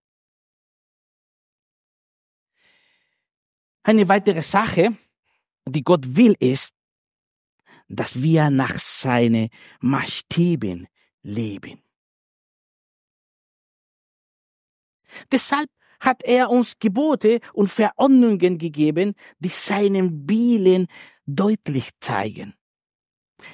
Eine 3.83 4.07
weitere 4.07 4.41
Sache, 4.41 4.97
die 5.65 5.83
Gott 5.83 6.15
will, 6.15 6.35
ist, 6.39 6.73
dass 7.87 8.21
wir 8.21 8.49
nach 8.49 8.79
seinen 8.79 9.49
Maßstäben 9.81 10.87
leben. 11.21 11.83
Deshalb 15.31 15.69
hat 16.03 16.23
er 16.23 16.49
uns 16.49 16.77
Gebote 16.79 17.39
und 17.53 17.69
Verordnungen 17.69 18.57
gegeben, 18.57 19.15
die 19.39 19.49
seinen 19.49 20.29
Willen 20.29 20.87
deutlich 21.25 21.89
zeigen. 21.99 22.53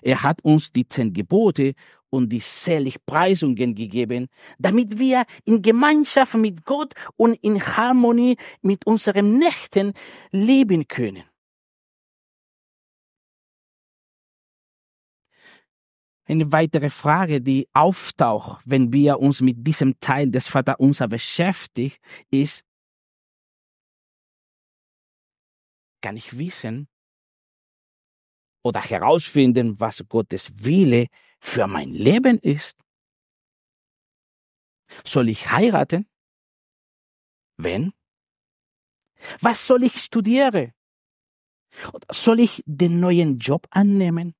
Er 0.01 0.23
hat 0.23 0.43
uns 0.43 0.71
die 0.71 0.87
zehn 0.87 1.13
Gebote 1.13 1.73
und 2.09 2.29
die 2.29 2.39
Seligpreisungen 2.39 3.75
gegeben, 3.75 4.27
damit 4.57 4.99
wir 4.99 5.25
in 5.45 5.61
Gemeinschaft 5.61 6.35
mit 6.35 6.65
Gott 6.65 6.93
und 7.17 7.35
in 7.41 7.61
Harmonie 7.61 8.37
mit 8.61 8.85
unseren 8.85 9.37
Nächten 9.37 9.93
leben 10.31 10.87
können. 10.87 11.23
Eine 16.29 16.51
weitere 16.51 16.91
Frage, 16.91 17.41
die 17.41 17.67
auftaucht, 17.73 18.61
wenn 18.65 18.93
wir 18.93 19.19
uns 19.19 19.41
mit 19.41 19.65
diesem 19.65 19.99
Teil 19.99 20.29
des 20.29 20.45
Vaterunser 20.45 21.07
beschäftigen, 21.07 21.95
ist, 22.29 22.63
kann 26.01 26.15
ich 26.15 26.37
wissen 26.37 26.87
oder 28.63 28.79
herausfinden, 28.79 29.79
was 29.79 30.05
Gottes 30.07 30.63
Wille 30.63 31.07
für 31.39 31.65
mein 31.65 31.89
Leben 31.89 32.37
ist? 32.37 32.77
Soll 35.03 35.29
ich 35.29 35.49
heiraten? 35.51 36.07
Wenn? 37.57 37.91
Was 39.41 39.65
soll 39.65 39.83
ich 39.83 39.97
studieren? 39.97 40.73
Soll 42.11 42.39
ich 42.39 42.63
den 42.67 42.99
neuen 42.99 43.39
Job 43.39 43.67
annehmen? 43.71 44.35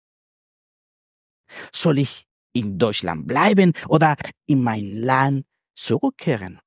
Soll 1.74 2.00
ich 2.00 2.26
in 2.54 2.78
Deutschland 2.78 3.28
bleiben 3.28 3.74
oder 3.88 4.16
in 4.46 4.62
mein 4.64 4.92
Land 4.92 5.46
zurückkehren? 5.76 6.60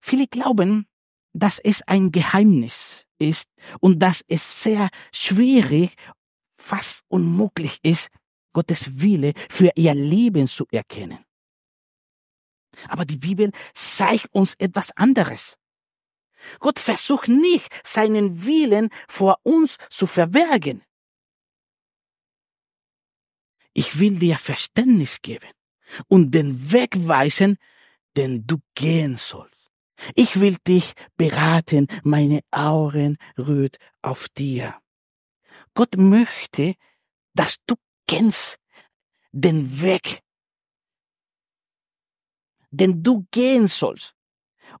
Viele 0.00 0.26
glauben, 0.26 0.86
dass 1.32 1.58
es 1.58 1.82
ein 1.82 2.12
Geheimnis 2.12 3.04
ist 3.18 3.48
und 3.80 3.98
dass 4.00 4.22
es 4.28 4.62
sehr 4.62 4.88
schwierig 5.12 5.94
fast 6.58 7.02
unmöglich 7.08 7.78
ist, 7.82 8.08
Gottes 8.52 9.00
Wille 9.00 9.32
für 9.50 9.70
ihr 9.74 9.94
Leben 9.94 10.46
zu 10.46 10.66
erkennen. 10.70 11.24
Aber 12.88 13.04
die 13.04 13.16
Bibel 13.16 13.50
zeigt 13.74 14.28
uns 14.32 14.54
etwas 14.58 14.96
anderes. 14.96 15.56
Gott 16.60 16.78
versucht 16.78 17.28
nicht, 17.28 17.68
seinen 17.84 18.44
Willen 18.44 18.90
vor 19.08 19.38
uns 19.42 19.76
zu 19.90 20.06
verbergen. 20.06 20.82
Ich 23.74 23.98
will 23.98 24.18
dir 24.18 24.38
Verständnis 24.38 25.20
geben 25.20 25.50
und 26.08 26.30
den 26.30 26.72
Weg 26.72 26.90
weisen, 26.96 27.58
den 28.16 28.46
du 28.46 28.58
gehen 28.74 29.16
sollst. 29.16 29.70
Ich 30.14 30.40
will 30.40 30.56
dich 30.66 30.92
beraten, 31.16 31.88
meine 32.02 32.40
Augen 32.50 33.18
rührt 33.36 33.76
auf 34.02 34.28
dir. 34.28 34.80
Gott 35.74 35.96
möchte, 35.96 36.74
dass 37.34 37.56
du 37.66 37.74
kennst 38.06 38.58
den 39.32 39.82
Weg, 39.82 40.22
den 42.70 43.02
du 43.02 43.26
gehen 43.30 43.66
sollst. 43.66 44.14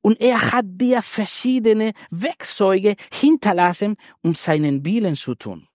Und 0.00 0.20
er 0.20 0.52
hat 0.52 0.66
dir 0.68 1.02
verschiedene 1.02 1.92
Werkzeuge 2.10 2.94
hinterlassen, 3.12 3.96
um 4.22 4.34
seinen 4.34 4.84
Willen 4.84 5.16
zu 5.16 5.34
tun. 5.34 5.68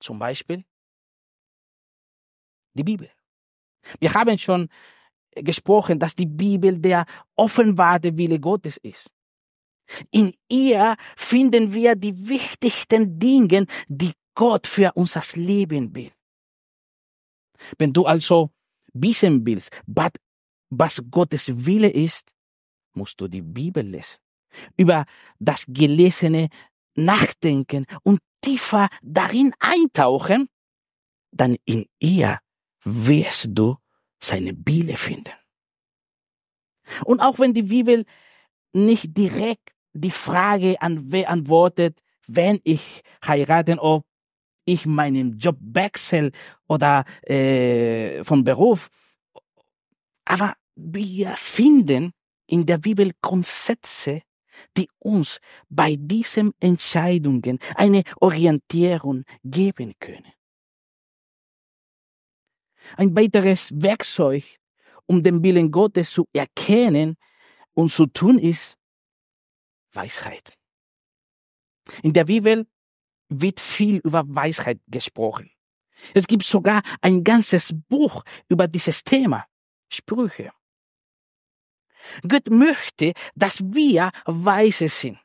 Zum 0.00 0.18
Beispiel 0.18 0.64
die 2.74 2.84
Bibel. 2.84 3.10
Wir 4.00 4.12
haben 4.14 4.38
schon 4.38 4.68
gesprochen, 5.34 5.98
dass 5.98 6.14
die 6.14 6.26
Bibel 6.26 6.78
der 6.78 7.04
offenbarte 7.36 8.16
Wille 8.16 8.38
Gottes 8.38 8.76
ist. 8.82 9.10
In 10.10 10.32
ihr 10.48 10.96
finden 11.16 11.74
wir 11.74 11.96
die 11.96 12.28
wichtigsten 12.28 13.18
Dinge, 13.18 13.66
die 13.88 14.12
Gott 14.34 14.66
für 14.66 14.92
unser 14.94 15.22
Leben 15.34 15.94
will. 15.94 16.12
Wenn 17.78 17.92
du 17.92 18.04
also 18.06 18.50
wissen 18.92 19.44
willst, 19.44 19.70
was 20.70 21.02
Gottes 21.10 21.66
Wille 21.66 21.90
ist, 21.90 22.30
musst 22.94 23.20
du 23.20 23.28
die 23.28 23.42
Bibel 23.42 23.84
lesen. 23.84 24.18
Über 24.76 25.06
das 25.38 25.64
Gelesene 25.66 26.48
nachdenken 26.94 27.86
und 28.02 28.20
tiefer 28.42 28.88
darin 29.02 29.52
eintauchen, 29.58 30.48
dann 31.30 31.56
in 31.64 31.86
ihr 31.98 32.38
wirst 32.84 33.48
du 33.50 33.76
seine 34.20 34.52
Bibel 34.52 34.96
finden. 34.96 35.32
Und 37.04 37.20
auch 37.20 37.38
wenn 37.38 37.54
die 37.54 37.62
Bibel 37.62 38.04
nicht 38.72 39.16
direkt 39.16 39.72
die 39.92 40.10
Frage 40.10 40.80
an 40.80 41.08
beantwortet, 41.08 42.00
wenn 42.26 42.60
ich 42.64 43.02
heiraten, 43.24 43.78
ob 43.78 44.04
ich 44.64 44.86
meinen 44.86 45.38
Job 45.38 45.56
wechsle 45.60 46.30
oder 46.68 47.04
äh, 47.22 48.22
vom 48.24 48.44
Beruf. 48.44 48.88
Aber 50.24 50.54
wir 50.76 51.34
finden 51.36 52.12
in 52.46 52.64
der 52.64 52.78
Bibel 52.78 53.12
Grundsätze, 53.20 54.22
die 54.76 54.88
uns 54.98 55.40
bei 55.68 55.96
diesen 55.98 56.52
Entscheidungen 56.60 57.58
eine 57.74 58.02
Orientierung 58.20 59.24
geben 59.42 59.94
können. 59.98 60.32
Ein 62.96 63.14
weiteres 63.16 63.70
Werkzeug, 63.74 64.58
um 65.06 65.22
den 65.22 65.42
Willen 65.42 65.70
Gottes 65.70 66.10
zu 66.10 66.26
erkennen 66.32 67.16
und 67.74 67.90
zu 67.90 68.06
tun, 68.06 68.38
ist 68.38 68.76
Weisheit. 69.92 70.56
In 72.02 72.12
der 72.12 72.24
Bibel 72.24 72.66
wird 73.28 73.60
viel 73.60 73.98
über 74.04 74.24
Weisheit 74.26 74.80
gesprochen. 74.86 75.50
Es 76.14 76.26
gibt 76.26 76.44
sogar 76.44 76.82
ein 77.00 77.22
ganzes 77.22 77.72
Buch 77.88 78.24
über 78.48 78.68
dieses 78.68 79.04
Thema, 79.04 79.46
Sprüche. 79.88 80.52
Gott 82.26 82.50
möchte, 82.50 83.12
dass 83.34 83.60
wir 83.60 84.10
weise 84.24 84.88
sind, 84.88 85.18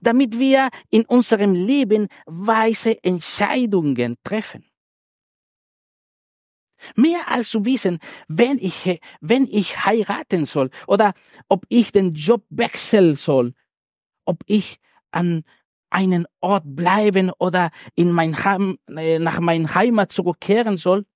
damit 0.00 0.38
wir 0.38 0.68
in 0.90 1.04
unserem 1.06 1.54
Leben 1.54 2.08
weise 2.26 3.02
Entscheidungen 3.02 4.16
treffen. 4.24 4.67
Mehr 6.96 7.28
als 7.28 7.50
zu 7.50 7.64
wissen, 7.64 7.98
wenn 8.28 8.58
ich, 8.58 9.00
wenn 9.20 9.44
ich 9.44 9.84
heiraten 9.84 10.44
soll 10.44 10.70
oder 10.86 11.12
ob 11.48 11.64
ich 11.68 11.92
den 11.92 12.14
Job 12.14 12.44
wechseln 12.50 13.16
soll, 13.16 13.54
ob 14.24 14.42
ich 14.46 14.78
an 15.10 15.44
einen 15.90 16.26
Ort 16.40 16.64
bleiben 16.66 17.30
oder 17.38 17.70
in 17.94 18.12
mein 18.12 18.44
Heim, 18.44 18.78
äh, 18.94 19.18
nach 19.18 19.40
meiner 19.40 19.74
Heimat 19.74 20.12
zurückkehren 20.12 20.76
soll, 20.76 21.06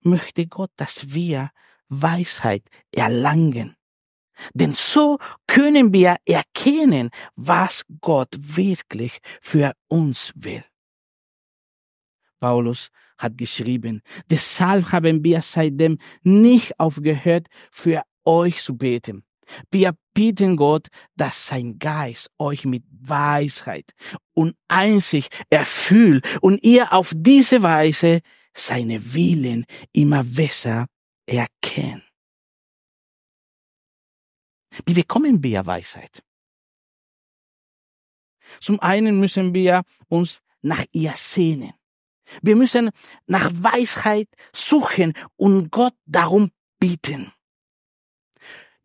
möchte 0.00 0.46
Gott, 0.46 0.70
dass 0.76 1.14
wir 1.14 1.50
Weisheit 1.88 2.64
erlangen. 2.92 3.76
Denn 4.52 4.74
so 4.74 5.18
können 5.46 5.92
wir 5.92 6.16
erkennen, 6.26 7.10
was 7.36 7.84
Gott 8.00 8.28
wirklich 8.38 9.18
für 9.40 9.72
uns 9.88 10.32
will. 10.34 10.64
Paulus 12.40 12.90
hat 13.18 13.38
geschrieben, 13.38 14.02
deshalb 14.30 14.92
haben 14.92 15.24
wir 15.24 15.42
seitdem 15.42 15.98
nicht 16.22 16.78
aufgehört, 16.78 17.48
für 17.70 18.02
euch 18.24 18.58
zu 18.58 18.76
beten. 18.76 19.24
Wir 19.70 19.96
bitten 20.12 20.56
Gott, 20.56 20.88
dass 21.14 21.46
sein 21.46 21.78
Geist 21.78 22.30
euch 22.38 22.64
mit 22.64 22.84
Weisheit 22.90 23.92
und 24.34 24.56
Einsicht 24.68 25.32
erfüllt 25.50 26.26
und 26.40 26.62
ihr 26.64 26.92
auf 26.92 27.12
diese 27.14 27.62
Weise 27.62 28.20
seine 28.54 29.14
Willen 29.14 29.64
immer 29.92 30.24
besser 30.24 30.86
erkennt. 31.26 32.02
Wie 34.84 34.94
bekommen 34.94 35.42
wir 35.42 35.64
Weisheit? 35.64 36.22
Zum 38.60 38.80
einen 38.80 39.18
müssen 39.18 39.54
wir 39.54 39.82
uns 40.08 40.40
nach 40.62 40.84
ihr 40.92 41.12
sehnen. 41.12 41.72
Wir 42.42 42.56
müssen 42.56 42.90
nach 43.26 43.50
Weisheit 43.54 44.28
suchen 44.52 45.12
und 45.36 45.70
Gott 45.70 45.94
darum 46.06 46.50
bieten. 46.78 47.32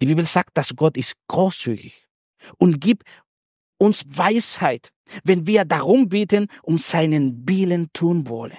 Die 0.02 0.06
Bibel 0.06 0.26
sagt, 0.26 0.58
dass 0.58 0.76
Gott 0.76 0.98
ist 0.98 1.16
großzügig 1.28 2.08
und 2.58 2.82
gibt 2.82 3.04
uns 3.78 4.04
Weisheit, 4.08 4.92
wenn 5.24 5.46
wir 5.48 5.66
darum 5.66 6.10
bitten, 6.10 6.48
um 6.64 6.78
seinen 6.78 7.48
Willen 7.48 7.92
tun 7.94 8.28
wollen. 8.28 8.58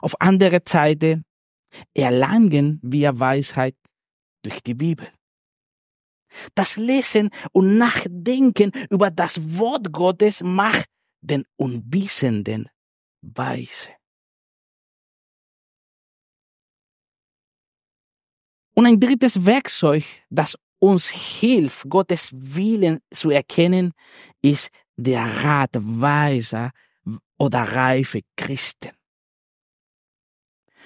Auf 0.00 0.20
andere 0.20 0.60
Seite 0.66 1.22
erlangen 1.94 2.80
wir 2.82 3.18
Weisheit 3.18 3.76
durch 4.42 4.62
die 4.62 4.74
Bibel. 4.74 5.08
Das 6.54 6.76
Lesen 6.76 7.30
und 7.52 7.78
Nachdenken 7.78 8.72
über 8.90 9.10
das 9.10 9.58
Wort 9.58 9.92
Gottes 9.92 10.42
macht 10.42 10.88
den 11.20 11.44
Unwissenden 11.56 12.68
weise. 13.22 13.90
Und 18.74 18.86
ein 18.86 19.00
drittes 19.00 19.46
Werkzeug, 19.46 20.04
das 20.28 20.56
uns 20.78 21.08
hilft, 21.08 21.88
Gottes 21.88 22.28
Willen 22.32 23.00
zu 23.10 23.30
erkennen, 23.30 23.92
ist 24.42 24.68
der 24.96 25.24
Rat 25.44 25.70
weiser 25.74 26.72
oder 27.38 27.60
reife 27.60 28.20
Christen. 28.36 28.90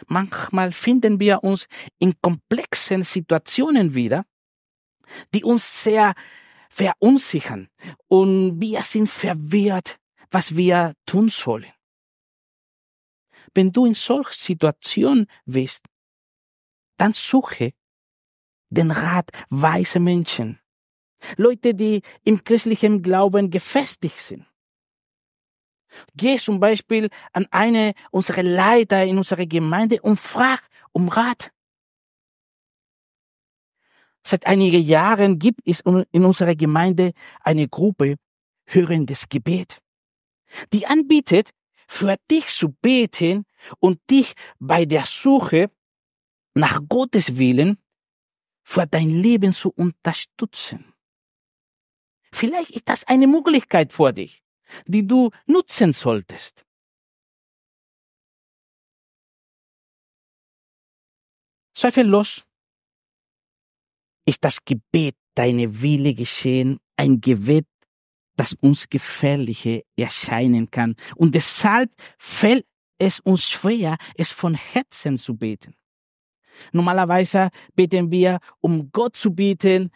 Manchmal 0.06 0.72
finden 0.72 1.20
wir 1.20 1.44
uns 1.44 1.66
in 1.98 2.14
komplexen 2.20 3.02
Situationen 3.02 3.94
wieder, 3.94 4.24
die 5.34 5.44
uns 5.44 5.82
sehr 5.82 6.14
verunsichern 6.70 7.68
und 8.08 8.60
wir 8.60 8.82
sind 8.82 9.10
verwirrt, 9.10 9.99
was 10.30 10.56
wir 10.56 10.94
tun 11.06 11.28
sollen. 11.28 11.72
Wenn 13.54 13.72
du 13.72 13.86
in 13.86 13.94
solch 13.94 14.32
Situation 14.32 15.26
bist, 15.44 15.84
dann 16.96 17.12
suche 17.12 17.72
den 18.68 18.90
Rat 18.90 19.30
weiser 19.48 20.00
Menschen, 20.00 20.60
Leute, 21.36 21.74
die 21.74 22.02
im 22.24 22.44
christlichen 22.44 23.02
Glauben 23.02 23.50
gefestigt 23.50 24.18
sind. 24.18 24.46
Geh 26.14 26.36
zum 26.38 26.60
Beispiel 26.60 27.08
an 27.32 27.46
eine 27.50 27.94
unserer 28.12 28.44
Leiter 28.44 29.04
in 29.04 29.18
unserer 29.18 29.46
Gemeinde 29.46 30.00
und 30.02 30.20
frag 30.20 30.68
um 30.92 31.08
Rat. 31.08 31.50
Seit 34.24 34.46
einigen 34.46 34.82
Jahren 34.82 35.38
gibt 35.38 35.60
es 35.64 35.80
in 35.80 36.24
unserer 36.24 36.54
Gemeinde 36.54 37.12
eine 37.40 37.68
Gruppe 37.68 38.16
hörendes 38.66 39.28
Gebet, 39.28 39.80
die 40.72 40.86
anbietet, 40.86 41.50
für 41.88 42.16
dich 42.30 42.46
zu 42.46 42.70
beten 42.70 43.44
und 43.78 44.00
dich 44.10 44.34
bei 44.58 44.84
der 44.84 45.04
Suche 45.04 45.70
nach 46.54 46.80
Gottes 46.88 47.38
Willen 47.38 47.78
für 48.62 48.86
dein 48.86 49.10
Leben 49.10 49.52
zu 49.52 49.70
unterstützen. 49.70 50.94
Vielleicht 52.32 52.70
ist 52.70 52.88
das 52.88 53.04
eine 53.04 53.26
Möglichkeit 53.26 53.92
für 53.92 54.12
dich, 54.12 54.42
die 54.86 55.06
du 55.06 55.30
nutzen 55.46 55.92
solltest. 55.92 56.64
Zweifellos 61.74 62.44
ist 64.26 64.44
das 64.44 64.64
Gebet, 64.64 65.16
deine 65.34 65.82
Wille 65.82 66.14
geschehen, 66.14 66.78
ein 66.96 67.20
Gebet, 67.20 67.66
das 68.40 68.54
uns 68.54 68.88
gefährliche 68.88 69.84
erscheinen 69.96 70.70
kann. 70.70 70.96
Und 71.14 71.34
deshalb 71.34 71.90
fällt 72.16 72.64
es 72.96 73.20
uns 73.20 73.46
schwer, 73.46 73.98
es 74.14 74.30
von 74.30 74.54
Herzen 74.54 75.18
zu 75.18 75.36
beten. 75.36 75.74
Normalerweise 76.72 77.50
beten 77.74 78.10
wir, 78.10 78.38
um 78.62 78.90
Gott 78.92 79.14
zu 79.14 79.34
bieten, 79.34 79.90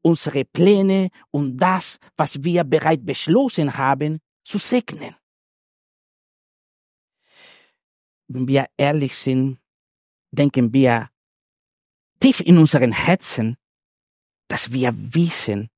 unsere 0.00 0.44
Pläne 0.44 1.10
und 1.32 1.56
das, 1.58 1.98
was 2.16 2.44
wir 2.44 2.62
bereits 2.62 3.04
beschlossen 3.04 3.76
haben, 3.76 4.20
zu 4.44 4.58
segnen. 4.58 5.16
Wenn 8.28 8.46
wir 8.46 8.66
ehrlich 8.76 9.16
sind, 9.16 9.58
denken 10.30 10.72
wir 10.72 11.10
tief 12.20 12.38
in 12.38 12.58
unseren 12.58 12.92
Herzen, 12.92 13.56
dass 14.46 14.70
wir 14.70 14.92
wissen, 14.94 15.68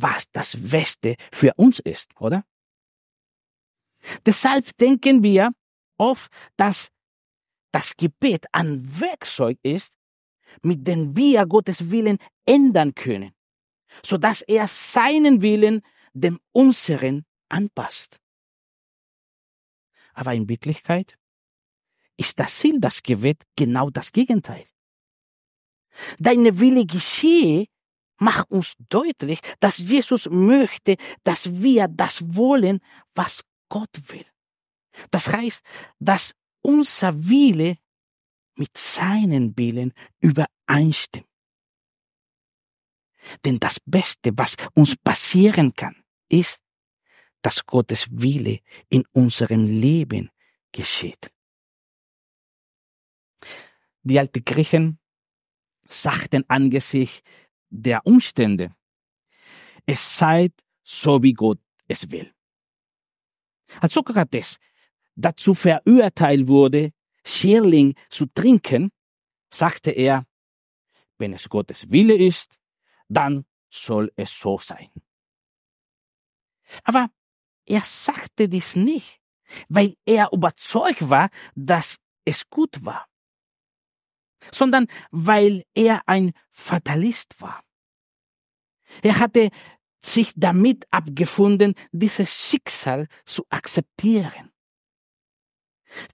was 0.00 0.30
das 0.32 0.56
Beste 0.56 1.16
für 1.32 1.52
uns 1.56 1.78
ist, 1.80 2.10
oder? 2.20 2.44
Deshalb 4.24 4.76
denken 4.76 5.22
wir 5.22 5.50
oft, 5.98 6.30
dass 6.56 6.88
das 7.72 7.96
Gebet 7.96 8.46
ein 8.52 9.00
Werkzeug 9.00 9.58
ist, 9.62 9.94
mit 10.62 10.86
dem 10.86 11.16
wir 11.16 11.46
Gottes 11.46 11.90
Willen 11.90 12.18
ändern 12.44 12.94
können, 12.94 13.32
so 14.04 14.16
dass 14.16 14.42
er 14.42 14.68
seinen 14.68 15.42
Willen 15.42 15.82
dem 16.12 16.38
unseren 16.52 17.24
anpasst. 17.48 18.18
Aber 20.14 20.32
in 20.32 20.48
Wirklichkeit 20.48 21.18
ist 22.16 22.38
das 22.38 22.58
Ziel 22.58 22.80
das 22.80 23.02
Gebet 23.02 23.42
genau 23.56 23.90
das 23.90 24.12
Gegenteil. 24.12 24.64
Deine 26.18 26.58
Wille 26.58 26.86
geschehe 26.86 27.66
macht 28.18 28.50
uns 28.50 28.74
deutlich, 28.88 29.40
dass 29.60 29.78
Jesus 29.78 30.28
möchte, 30.30 30.96
dass 31.24 31.62
wir 31.62 31.88
das 31.88 32.22
wollen, 32.34 32.80
was 33.14 33.44
Gott 33.68 33.90
will. 34.08 34.26
Das 35.10 35.28
heißt, 35.28 35.62
dass 35.98 36.34
unser 36.62 37.28
Wille 37.28 37.76
mit 38.56 38.76
seinen 38.76 39.56
Willen 39.56 39.92
übereinstimmt. 40.20 41.26
Denn 43.44 43.58
das 43.58 43.80
Beste, 43.80 44.30
was 44.36 44.56
uns 44.74 44.96
passieren 44.96 45.74
kann, 45.74 45.96
ist, 46.28 46.60
dass 47.42 47.64
Gottes 47.66 48.06
Wille 48.10 48.60
in 48.88 49.04
unserem 49.12 49.66
Leben 49.66 50.30
geschieht. 50.72 51.32
Die 54.02 54.18
alten 54.18 54.44
Griechen 54.44 54.98
sagten 55.88 56.44
angesichts 56.48 57.22
der 57.70 58.06
Umstände, 58.06 58.74
es 59.86 60.18
sei 60.18 60.50
so 60.82 61.22
wie 61.22 61.32
Gott 61.32 61.60
es 61.88 62.10
will. 62.10 62.32
Als 63.80 63.94
Sokrates 63.94 64.58
dazu 65.14 65.54
verurteilt 65.54 66.48
wurde, 66.48 66.92
Schierling 67.24 67.94
zu 68.08 68.26
trinken, 68.26 68.90
sagte 69.52 69.90
er, 69.90 70.26
wenn 71.18 71.32
es 71.32 71.48
Gottes 71.48 71.90
Wille 71.90 72.14
ist, 72.14 72.58
dann 73.08 73.44
soll 73.68 74.12
es 74.16 74.38
so 74.38 74.58
sein. 74.58 74.90
Aber 76.84 77.10
er 77.64 77.80
sagte 77.80 78.48
dies 78.48 78.76
nicht, 78.76 79.20
weil 79.68 79.96
er 80.04 80.32
überzeugt 80.32 81.08
war, 81.08 81.30
dass 81.54 81.96
es 82.24 82.48
gut 82.48 82.84
war, 82.84 83.06
sondern 84.52 84.86
weil 85.10 85.64
er 85.74 86.02
ein 86.06 86.32
Fatalist 86.50 87.40
war. 87.40 87.62
Er 89.02 89.18
hatte 89.18 89.50
sich 90.00 90.32
damit 90.36 90.86
abgefunden, 90.90 91.74
dieses 91.92 92.32
Schicksal 92.32 93.08
zu 93.24 93.44
akzeptieren. 93.50 94.52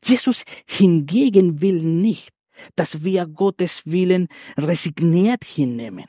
Jesus 0.04 0.44
hingegen 0.66 1.60
will 1.60 1.82
nicht, 1.82 2.30
dass 2.76 3.04
wir 3.04 3.26
Gottes 3.26 3.82
Willen 3.84 4.28
resigniert 4.56 5.44
hinnehmen, 5.44 6.06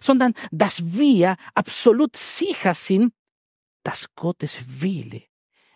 sondern 0.00 0.34
dass 0.50 0.82
wir 0.84 1.36
absolut 1.54 2.16
sicher 2.16 2.74
sind, 2.74 3.12
dass 3.82 4.06
Gottes 4.14 4.58
Wille 4.66 5.22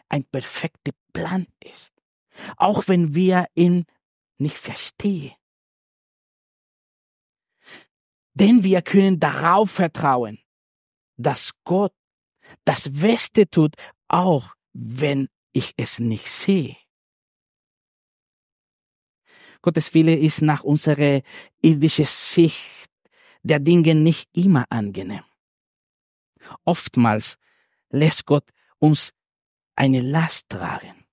ein 0.09 0.25
perfekter 0.25 0.92
Plan 1.12 1.47
ist, 1.64 1.92
auch 2.57 2.87
wenn 2.88 3.14
wir 3.14 3.47
ihn 3.55 3.85
nicht 4.38 4.59
verstehen. 4.59 5.33
Denn 8.38 8.62
wir 8.62 8.83
können 8.83 9.18
darauf 9.18 9.70
vertrauen, 9.70 10.38
dass 11.16 11.53
Gott 11.64 11.94
das 12.64 12.92
Beste 12.92 13.49
tut, 13.49 13.75
auch 14.09 14.55
wenn 14.75 15.29
ich 15.55 15.72
es 15.79 15.99
nicht 15.99 16.29
sehe. 16.29 16.77
Gottes 19.62 19.94
Wille 19.94 20.14
ist 20.14 20.42
nach 20.42 20.64
unserer 20.64 21.22
irdischen 21.62 22.05
Sicht 22.05 22.90
der 23.42 23.59
Dinge 23.59 23.94
nicht 23.94 24.29
immer 24.35 24.66
angenehm. 24.68 25.25
Oftmals 26.64 27.38
lässt 27.88 28.27
Gott 28.27 28.44
uns 28.79 29.12
eine 29.77 30.03
Last 30.03 30.51
tragen. 30.51 31.07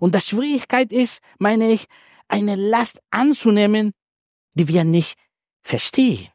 Und 0.00 0.14
die 0.14 0.20
Schwierigkeit 0.22 0.92
ist, 0.92 1.20
meine 1.38 1.70
ich, 1.72 1.86
eine 2.26 2.56
Last 2.56 3.02
anzunehmen, 3.10 3.92
die 4.54 4.66
wir 4.68 4.84
nicht 4.84 5.18
verstehen. 5.64 6.28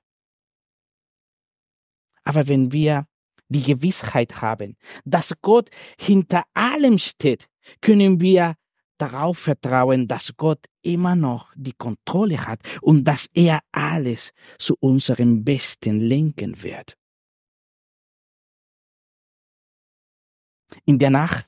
Aber 2.23 2.47
wenn 2.47 2.71
wir 2.71 3.07
die 3.47 3.63
Gewissheit 3.63 4.41
haben, 4.41 4.77
dass 5.05 5.33
Gott 5.41 5.69
hinter 5.99 6.43
allem 6.53 6.97
steht, 6.99 7.47
können 7.81 8.19
wir 8.19 8.55
darauf 8.97 9.39
vertrauen, 9.39 10.07
dass 10.07 10.35
Gott 10.35 10.65
immer 10.81 11.15
noch 11.15 11.51
die 11.55 11.73
Kontrolle 11.73 12.45
hat 12.45 12.59
und 12.81 13.05
dass 13.05 13.27
er 13.33 13.61
alles 13.71 14.31
zu 14.57 14.75
unserem 14.79 15.43
Besten 15.43 15.99
lenken 15.99 16.61
wird. 16.61 16.97
In 20.85 20.99
der 20.99 21.09
Nacht 21.09 21.47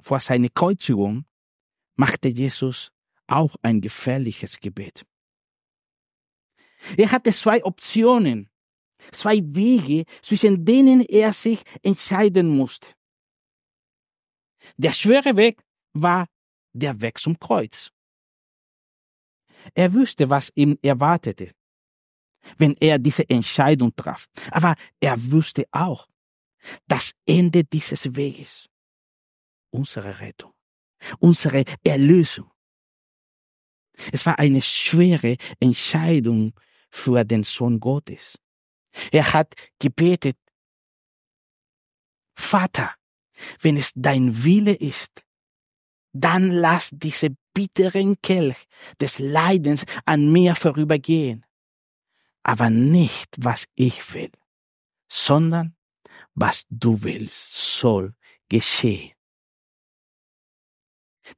vor 0.00 0.20
seiner 0.20 0.48
Kreuzigung 0.48 1.26
machte 1.96 2.28
Jesus 2.28 2.90
auch 3.26 3.56
ein 3.62 3.80
gefährliches 3.80 4.60
Gebet. 4.60 5.04
Er 6.96 7.10
hatte 7.10 7.32
zwei 7.32 7.64
Optionen, 7.64 8.48
zwei 9.12 9.40
Wege, 9.42 10.04
zwischen 10.22 10.64
denen 10.64 11.00
er 11.00 11.32
sich 11.32 11.62
entscheiden 11.82 12.48
musste. 12.48 12.88
Der 14.76 14.92
schwere 14.92 15.36
Weg 15.36 15.62
war 15.92 16.28
der 16.72 17.00
Weg 17.00 17.18
zum 17.18 17.38
Kreuz. 17.38 17.90
Er 19.74 19.92
wusste, 19.92 20.28
was 20.30 20.52
ihm 20.54 20.78
erwartete, 20.82 21.52
wenn 22.58 22.76
er 22.80 22.98
diese 22.98 23.28
Entscheidung 23.28 23.94
traf. 23.96 24.26
Aber 24.50 24.76
er 25.00 25.16
wusste 25.30 25.66
auch, 25.72 26.08
das 26.86 27.12
Ende 27.26 27.64
dieses 27.64 28.16
Weges, 28.16 28.68
unsere 29.70 30.20
Rettung, 30.20 30.52
unsere 31.18 31.64
Erlösung. 31.84 32.50
Es 34.12 34.26
war 34.26 34.38
eine 34.38 34.62
schwere 34.62 35.36
Entscheidung 35.58 36.52
für 36.96 37.24
den 37.24 37.44
Sohn 37.44 37.78
Gottes. 37.78 38.38
Er 39.12 39.32
hat 39.34 39.54
gebetet, 39.78 40.38
Vater, 42.34 42.94
wenn 43.60 43.76
es 43.76 43.92
dein 43.94 44.44
Wille 44.44 44.74
ist, 44.74 45.24
dann 46.12 46.50
lass 46.50 46.90
diese 46.92 47.36
bitteren 47.52 48.16
Kelch 48.22 48.56
des 49.00 49.18
Leidens 49.18 49.84
an 50.06 50.32
mir 50.32 50.54
vorübergehen. 50.54 51.44
Aber 52.42 52.70
nicht, 52.70 53.28
was 53.36 53.66
ich 53.74 54.14
will, 54.14 54.32
sondern 55.08 55.76
was 56.34 56.64
du 56.70 57.02
willst, 57.02 57.78
soll 57.78 58.14
geschehen. 58.48 59.15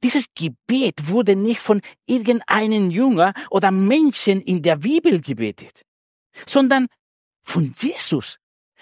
Dieses 0.03 0.25
Gebet 0.35 1.07
wurde 1.07 1.35
nicht 1.35 1.59
von 1.59 1.81
irgendeinem 2.05 2.91
Jünger 2.91 3.33
oder 3.49 3.71
Menschen 3.71 4.41
in 4.41 4.61
der 4.61 4.77
Bibel 4.77 5.19
gebetet, 5.21 5.85
sondern 6.45 6.87
von 7.43 7.73
Jesus, 7.77 8.37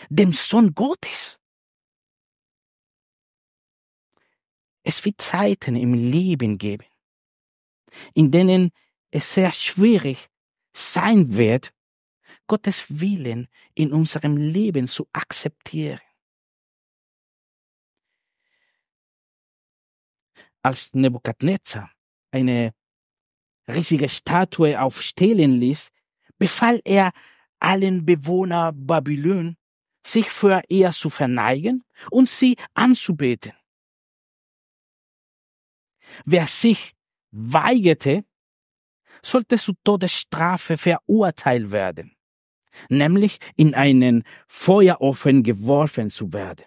dem 0.09 0.33
Sohn 0.33 0.73
Gottes. 0.73 1.37
Es 4.83 5.03
wird 5.03 5.19
Zeiten 5.19 5.75
im 5.75 5.93
Leben 5.93 6.57
geben, 6.57 6.85
in 8.13 8.31
denen 8.31 8.71
es 9.11 9.33
sehr 9.33 9.51
schwierig 9.51 10.29
sein 10.73 11.35
wird, 11.35 11.73
Gottes 12.47 12.85
Willen 12.89 13.47
in 13.73 13.91
unserem 13.91 14.37
Leben 14.37 14.87
zu 14.87 15.07
akzeptieren. 15.13 15.99
Als 20.61 20.93
Nebukadnezar 20.93 21.91
eine 22.31 22.73
riesige 23.67 24.09
Statue 24.09 24.79
aufstellen 24.79 25.59
ließ, 25.59 25.89
befahl 26.37 26.81
er 26.83 27.11
allen 27.59 28.05
Bewohner 28.05 28.71
Babylon, 28.73 29.57
sich 30.05 30.29
für 30.29 30.61
ihr 30.69 30.91
zu 30.91 31.09
verneigen 31.09 31.83
und 32.11 32.29
sie 32.29 32.55
anzubeten. 32.73 33.53
Wer 36.25 36.47
sich 36.47 36.93
weigerte, 37.31 38.23
sollte 39.21 39.57
zu 39.57 39.73
Todesstrafe 39.83 40.77
verurteilt 40.77 41.71
werden, 41.71 42.15
nämlich 42.89 43.39
in 43.55 43.75
einen 43.75 44.23
Feuerofen 44.47 45.43
geworfen 45.43 46.09
zu 46.09 46.31
werden. 46.31 46.65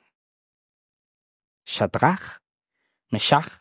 Shadrach, 1.64 2.40
Meshach 3.10 3.59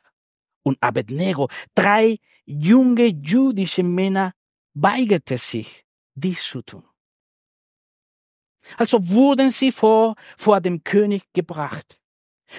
und 0.64 0.78
Abednego, 0.82 1.50
drei 1.76 2.18
junge 2.46 3.06
jüdische 3.06 3.84
Männer 3.84 4.34
weigerte 4.74 5.38
sich, 5.38 5.86
dies 6.16 6.44
zu 6.44 6.62
tun. 6.62 6.84
Also 8.78 9.08
wurden 9.08 9.50
sie 9.50 9.72
vor, 9.72 10.16
vor 10.38 10.62
dem 10.62 10.84
König 10.84 11.24
gebracht, 11.34 12.02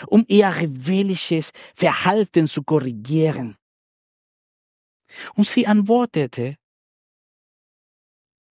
um 0.06 0.24
ihr 0.28 0.48
rebellisches 0.48 1.52
Verhalten 1.74 2.46
zu 2.46 2.62
korrigieren. 2.62 3.56
Und 5.34 5.46
sie 5.46 5.66
antwortete 5.66 6.56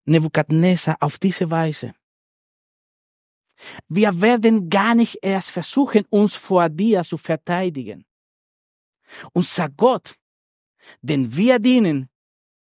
Nebukadnezar 0.05 0.97
auf 0.99 1.19
diese 1.19 1.49
Weise. 1.51 1.93
Wir 3.87 4.21
werden 4.21 4.69
gar 4.69 4.95
nicht 4.95 5.19
erst 5.21 5.51
versuchen, 5.51 6.05
uns 6.09 6.35
vor 6.35 6.69
dir 6.69 7.03
zu 7.03 7.17
verteidigen. 7.17 8.05
Unser 9.33 9.69
Gott, 9.69 10.15
den 11.01 11.35
wir 11.35 11.59
dienen, 11.59 12.09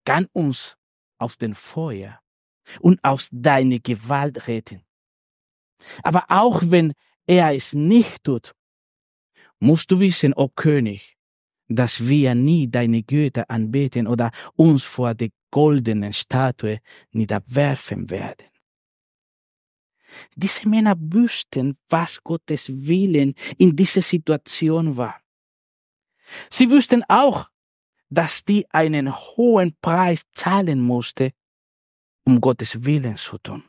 kann 0.05 0.27
uns 0.33 0.75
aus 1.17 1.37
dem 1.37 1.55
Feuer 1.55 2.19
und 2.79 3.03
aus 3.03 3.29
deiner 3.31 3.79
Gewalt 3.79 4.47
retten. 4.47 4.81
Aber 6.03 6.25
auch 6.29 6.61
wenn 6.65 6.93
er 7.25 7.55
es 7.55 7.73
nicht 7.73 8.23
tut, 8.23 8.53
musst 9.59 9.91
du 9.91 9.99
wissen, 9.99 10.33
o 10.33 10.43
oh 10.43 10.49
König, 10.49 11.17
dass 11.67 12.07
wir 12.07 12.33
nie 12.35 12.67
deine 12.67 13.03
Götter 13.03 13.49
anbeten 13.49 14.07
oder 14.07 14.31
uns 14.55 14.83
vor 14.83 15.13
der 15.13 15.29
goldenen 15.51 16.13
Statue 16.13 16.79
niederwerfen 17.11 18.09
werden. 18.09 18.47
Diese 20.35 20.67
Männer 20.67 20.95
wüssten, 20.97 21.77
was 21.87 22.23
Gottes 22.23 22.67
Willen 22.69 23.35
in 23.57 23.75
dieser 23.75 24.01
Situation 24.01 24.97
war. 24.97 25.21
Sie 26.49 26.69
wüssten 26.69 27.03
auch, 27.07 27.49
dass 28.09 28.43
die 28.43 28.69
einen 28.71 29.15
hohen 29.15 29.77
Preis 29.81 30.23
zahlen 30.33 30.81
musste, 30.81 31.31
um 32.25 32.41
Gottes 32.41 32.83
Willen 32.83 33.17
zu 33.17 33.37
tun. 33.37 33.63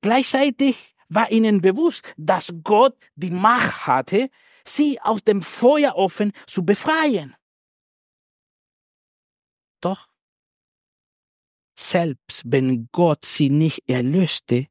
Gleichzeitig 0.00 0.96
war 1.08 1.30
ihnen 1.30 1.60
bewusst, 1.60 2.14
dass 2.16 2.54
Gott 2.62 2.96
die 3.16 3.30
Macht 3.30 3.86
hatte, 3.86 4.30
sie 4.64 5.00
aus 5.00 5.22
dem 5.24 5.42
Feuerofen 5.42 6.32
zu 6.46 6.64
befreien. 6.64 7.36
Doch 9.80 10.08
selbst 11.78 12.42
wenn 12.44 12.88
Gott 12.92 13.24
sie 13.24 13.48
nicht 13.48 13.88
erlöste, 13.88 14.66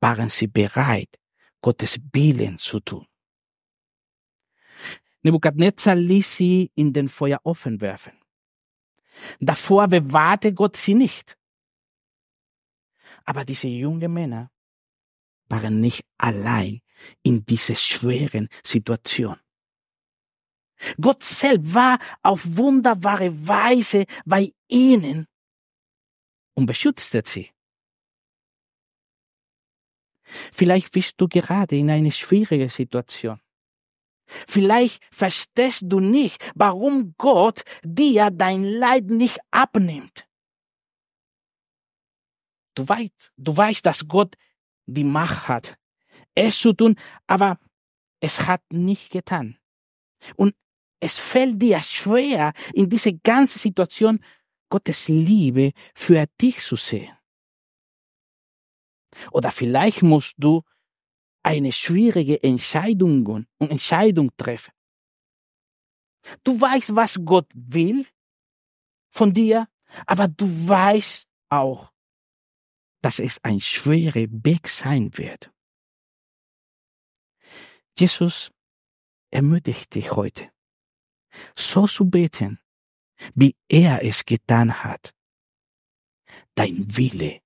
waren 0.00 0.30
sie 0.30 0.46
bereit, 0.46 1.18
Gottes 1.60 1.98
Willen 2.12 2.58
zu 2.58 2.78
tun. 2.80 3.07
Nebukadnezar 5.22 5.96
ließ 5.96 6.36
sie 6.36 6.70
in 6.74 6.92
den 6.92 7.08
Feuerofen 7.08 7.80
werfen. 7.80 8.12
Davor 9.40 9.88
bewahrte 9.88 10.52
Gott 10.54 10.76
sie 10.76 10.94
nicht. 10.94 11.36
Aber 13.24 13.44
diese 13.44 13.66
jungen 13.68 14.12
Männer 14.12 14.50
waren 15.48 15.80
nicht 15.80 16.04
allein 16.18 16.80
in 17.22 17.44
dieser 17.44 17.76
schweren 17.76 18.48
Situation. 18.62 19.38
Gott 21.00 21.24
selbst 21.24 21.74
war 21.74 21.98
auf 22.22 22.44
wunderbare 22.56 23.48
Weise 23.48 24.04
bei 24.24 24.52
ihnen 24.68 25.26
und 26.54 26.66
beschützte 26.66 27.22
sie. 27.24 27.50
Vielleicht 30.52 30.92
bist 30.92 31.20
du 31.20 31.26
gerade 31.26 31.76
in 31.76 31.90
einer 31.90 32.10
schwierigen 32.10 32.68
Situation. 32.68 33.40
Vielleicht 34.46 35.02
verstehst 35.10 35.84
du 35.86 36.00
nicht, 36.00 36.42
warum 36.54 37.14
Gott 37.18 37.64
dir 37.82 38.30
dein 38.30 38.64
Leid 38.64 39.06
nicht 39.06 39.38
abnimmt. 39.50 40.28
Du 42.74 42.88
weißt, 42.88 43.32
du 43.36 43.56
weißt, 43.56 43.84
dass 43.84 44.06
Gott 44.06 44.36
die 44.86 45.04
Macht 45.04 45.48
hat, 45.48 45.78
es 46.34 46.58
zu 46.60 46.72
tun, 46.72 46.94
aber 47.26 47.58
es 48.20 48.46
hat 48.46 48.62
nicht 48.70 49.10
getan. 49.10 49.58
Und 50.36 50.54
es 51.00 51.18
fällt 51.18 51.60
dir 51.60 51.82
schwer, 51.82 52.52
in 52.72 52.88
diese 52.88 53.14
ganze 53.14 53.58
Situation 53.58 54.20
Gottes 54.68 55.08
Liebe 55.08 55.72
für 55.94 56.26
dich 56.40 56.58
zu 56.58 56.76
sehen. 56.76 57.16
Oder 59.32 59.50
vielleicht 59.50 60.02
musst 60.02 60.34
du 60.38 60.62
eine 61.48 61.72
schwierige 61.72 62.42
Entscheidung 62.42 63.24
und 63.26 63.48
Entscheidung 63.58 64.30
treffen. 64.36 64.74
Du 66.44 66.60
weißt, 66.60 66.94
was 66.94 67.18
Gott 67.24 67.50
will 67.54 68.06
von 69.08 69.32
dir, 69.32 69.66
aber 70.04 70.28
du 70.28 70.46
weißt 70.68 71.26
auch, 71.48 71.90
dass 73.00 73.18
es 73.18 73.42
ein 73.44 73.62
schwerer 73.62 74.26
Weg 74.44 74.68
sein 74.68 75.16
wird. 75.16 75.50
Jesus 77.98 78.50
ermutigt 79.30 79.94
dich 79.94 80.12
heute, 80.12 80.50
so 81.56 81.86
zu 81.86 82.10
beten, 82.10 82.60
wie 83.34 83.56
er 83.68 84.04
es 84.04 84.26
getan 84.26 84.84
hat. 84.84 85.14
Dein 86.54 86.94
Wille 86.94 87.40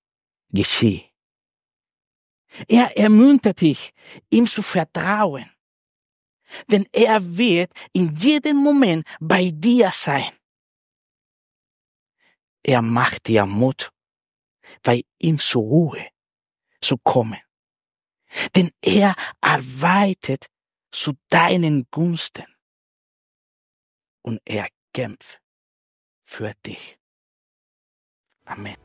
geschehe. 0.48 1.11
Er 2.68 2.96
ermuntert 2.96 3.60
dich, 3.60 3.92
ihm 4.30 4.46
zu 4.46 4.62
vertrauen. 4.62 5.50
Denn 6.68 6.86
er 6.92 7.36
wird 7.36 7.72
in 7.92 8.14
jedem 8.14 8.56
Moment 8.56 9.06
bei 9.20 9.50
dir 9.52 9.90
sein. 9.90 10.30
Er 12.62 12.82
macht 12.82 13.26
dir 13.26 13.46
Mut, 13.46 13.90
bei 14.82 15.02
ihm 15.18 15.38
zur 15.38 15.62
Ruhe 15.62 16.08
zu 16.80 16.98
kommen. 16.98 17.40
Denn 18.54 18.70
er 18.80 19.14
arbeitet 19.40 20.46
zu 20.90 21.14
deinen 21.28 21.86
Gunsten. 21.90 22.46
Und 24.22 24.40
er 24.44 24.68
kämpft 24.92 25.40
für 26.24 26.52
dich. 26.64 26.98
Amen. 28.44 28.81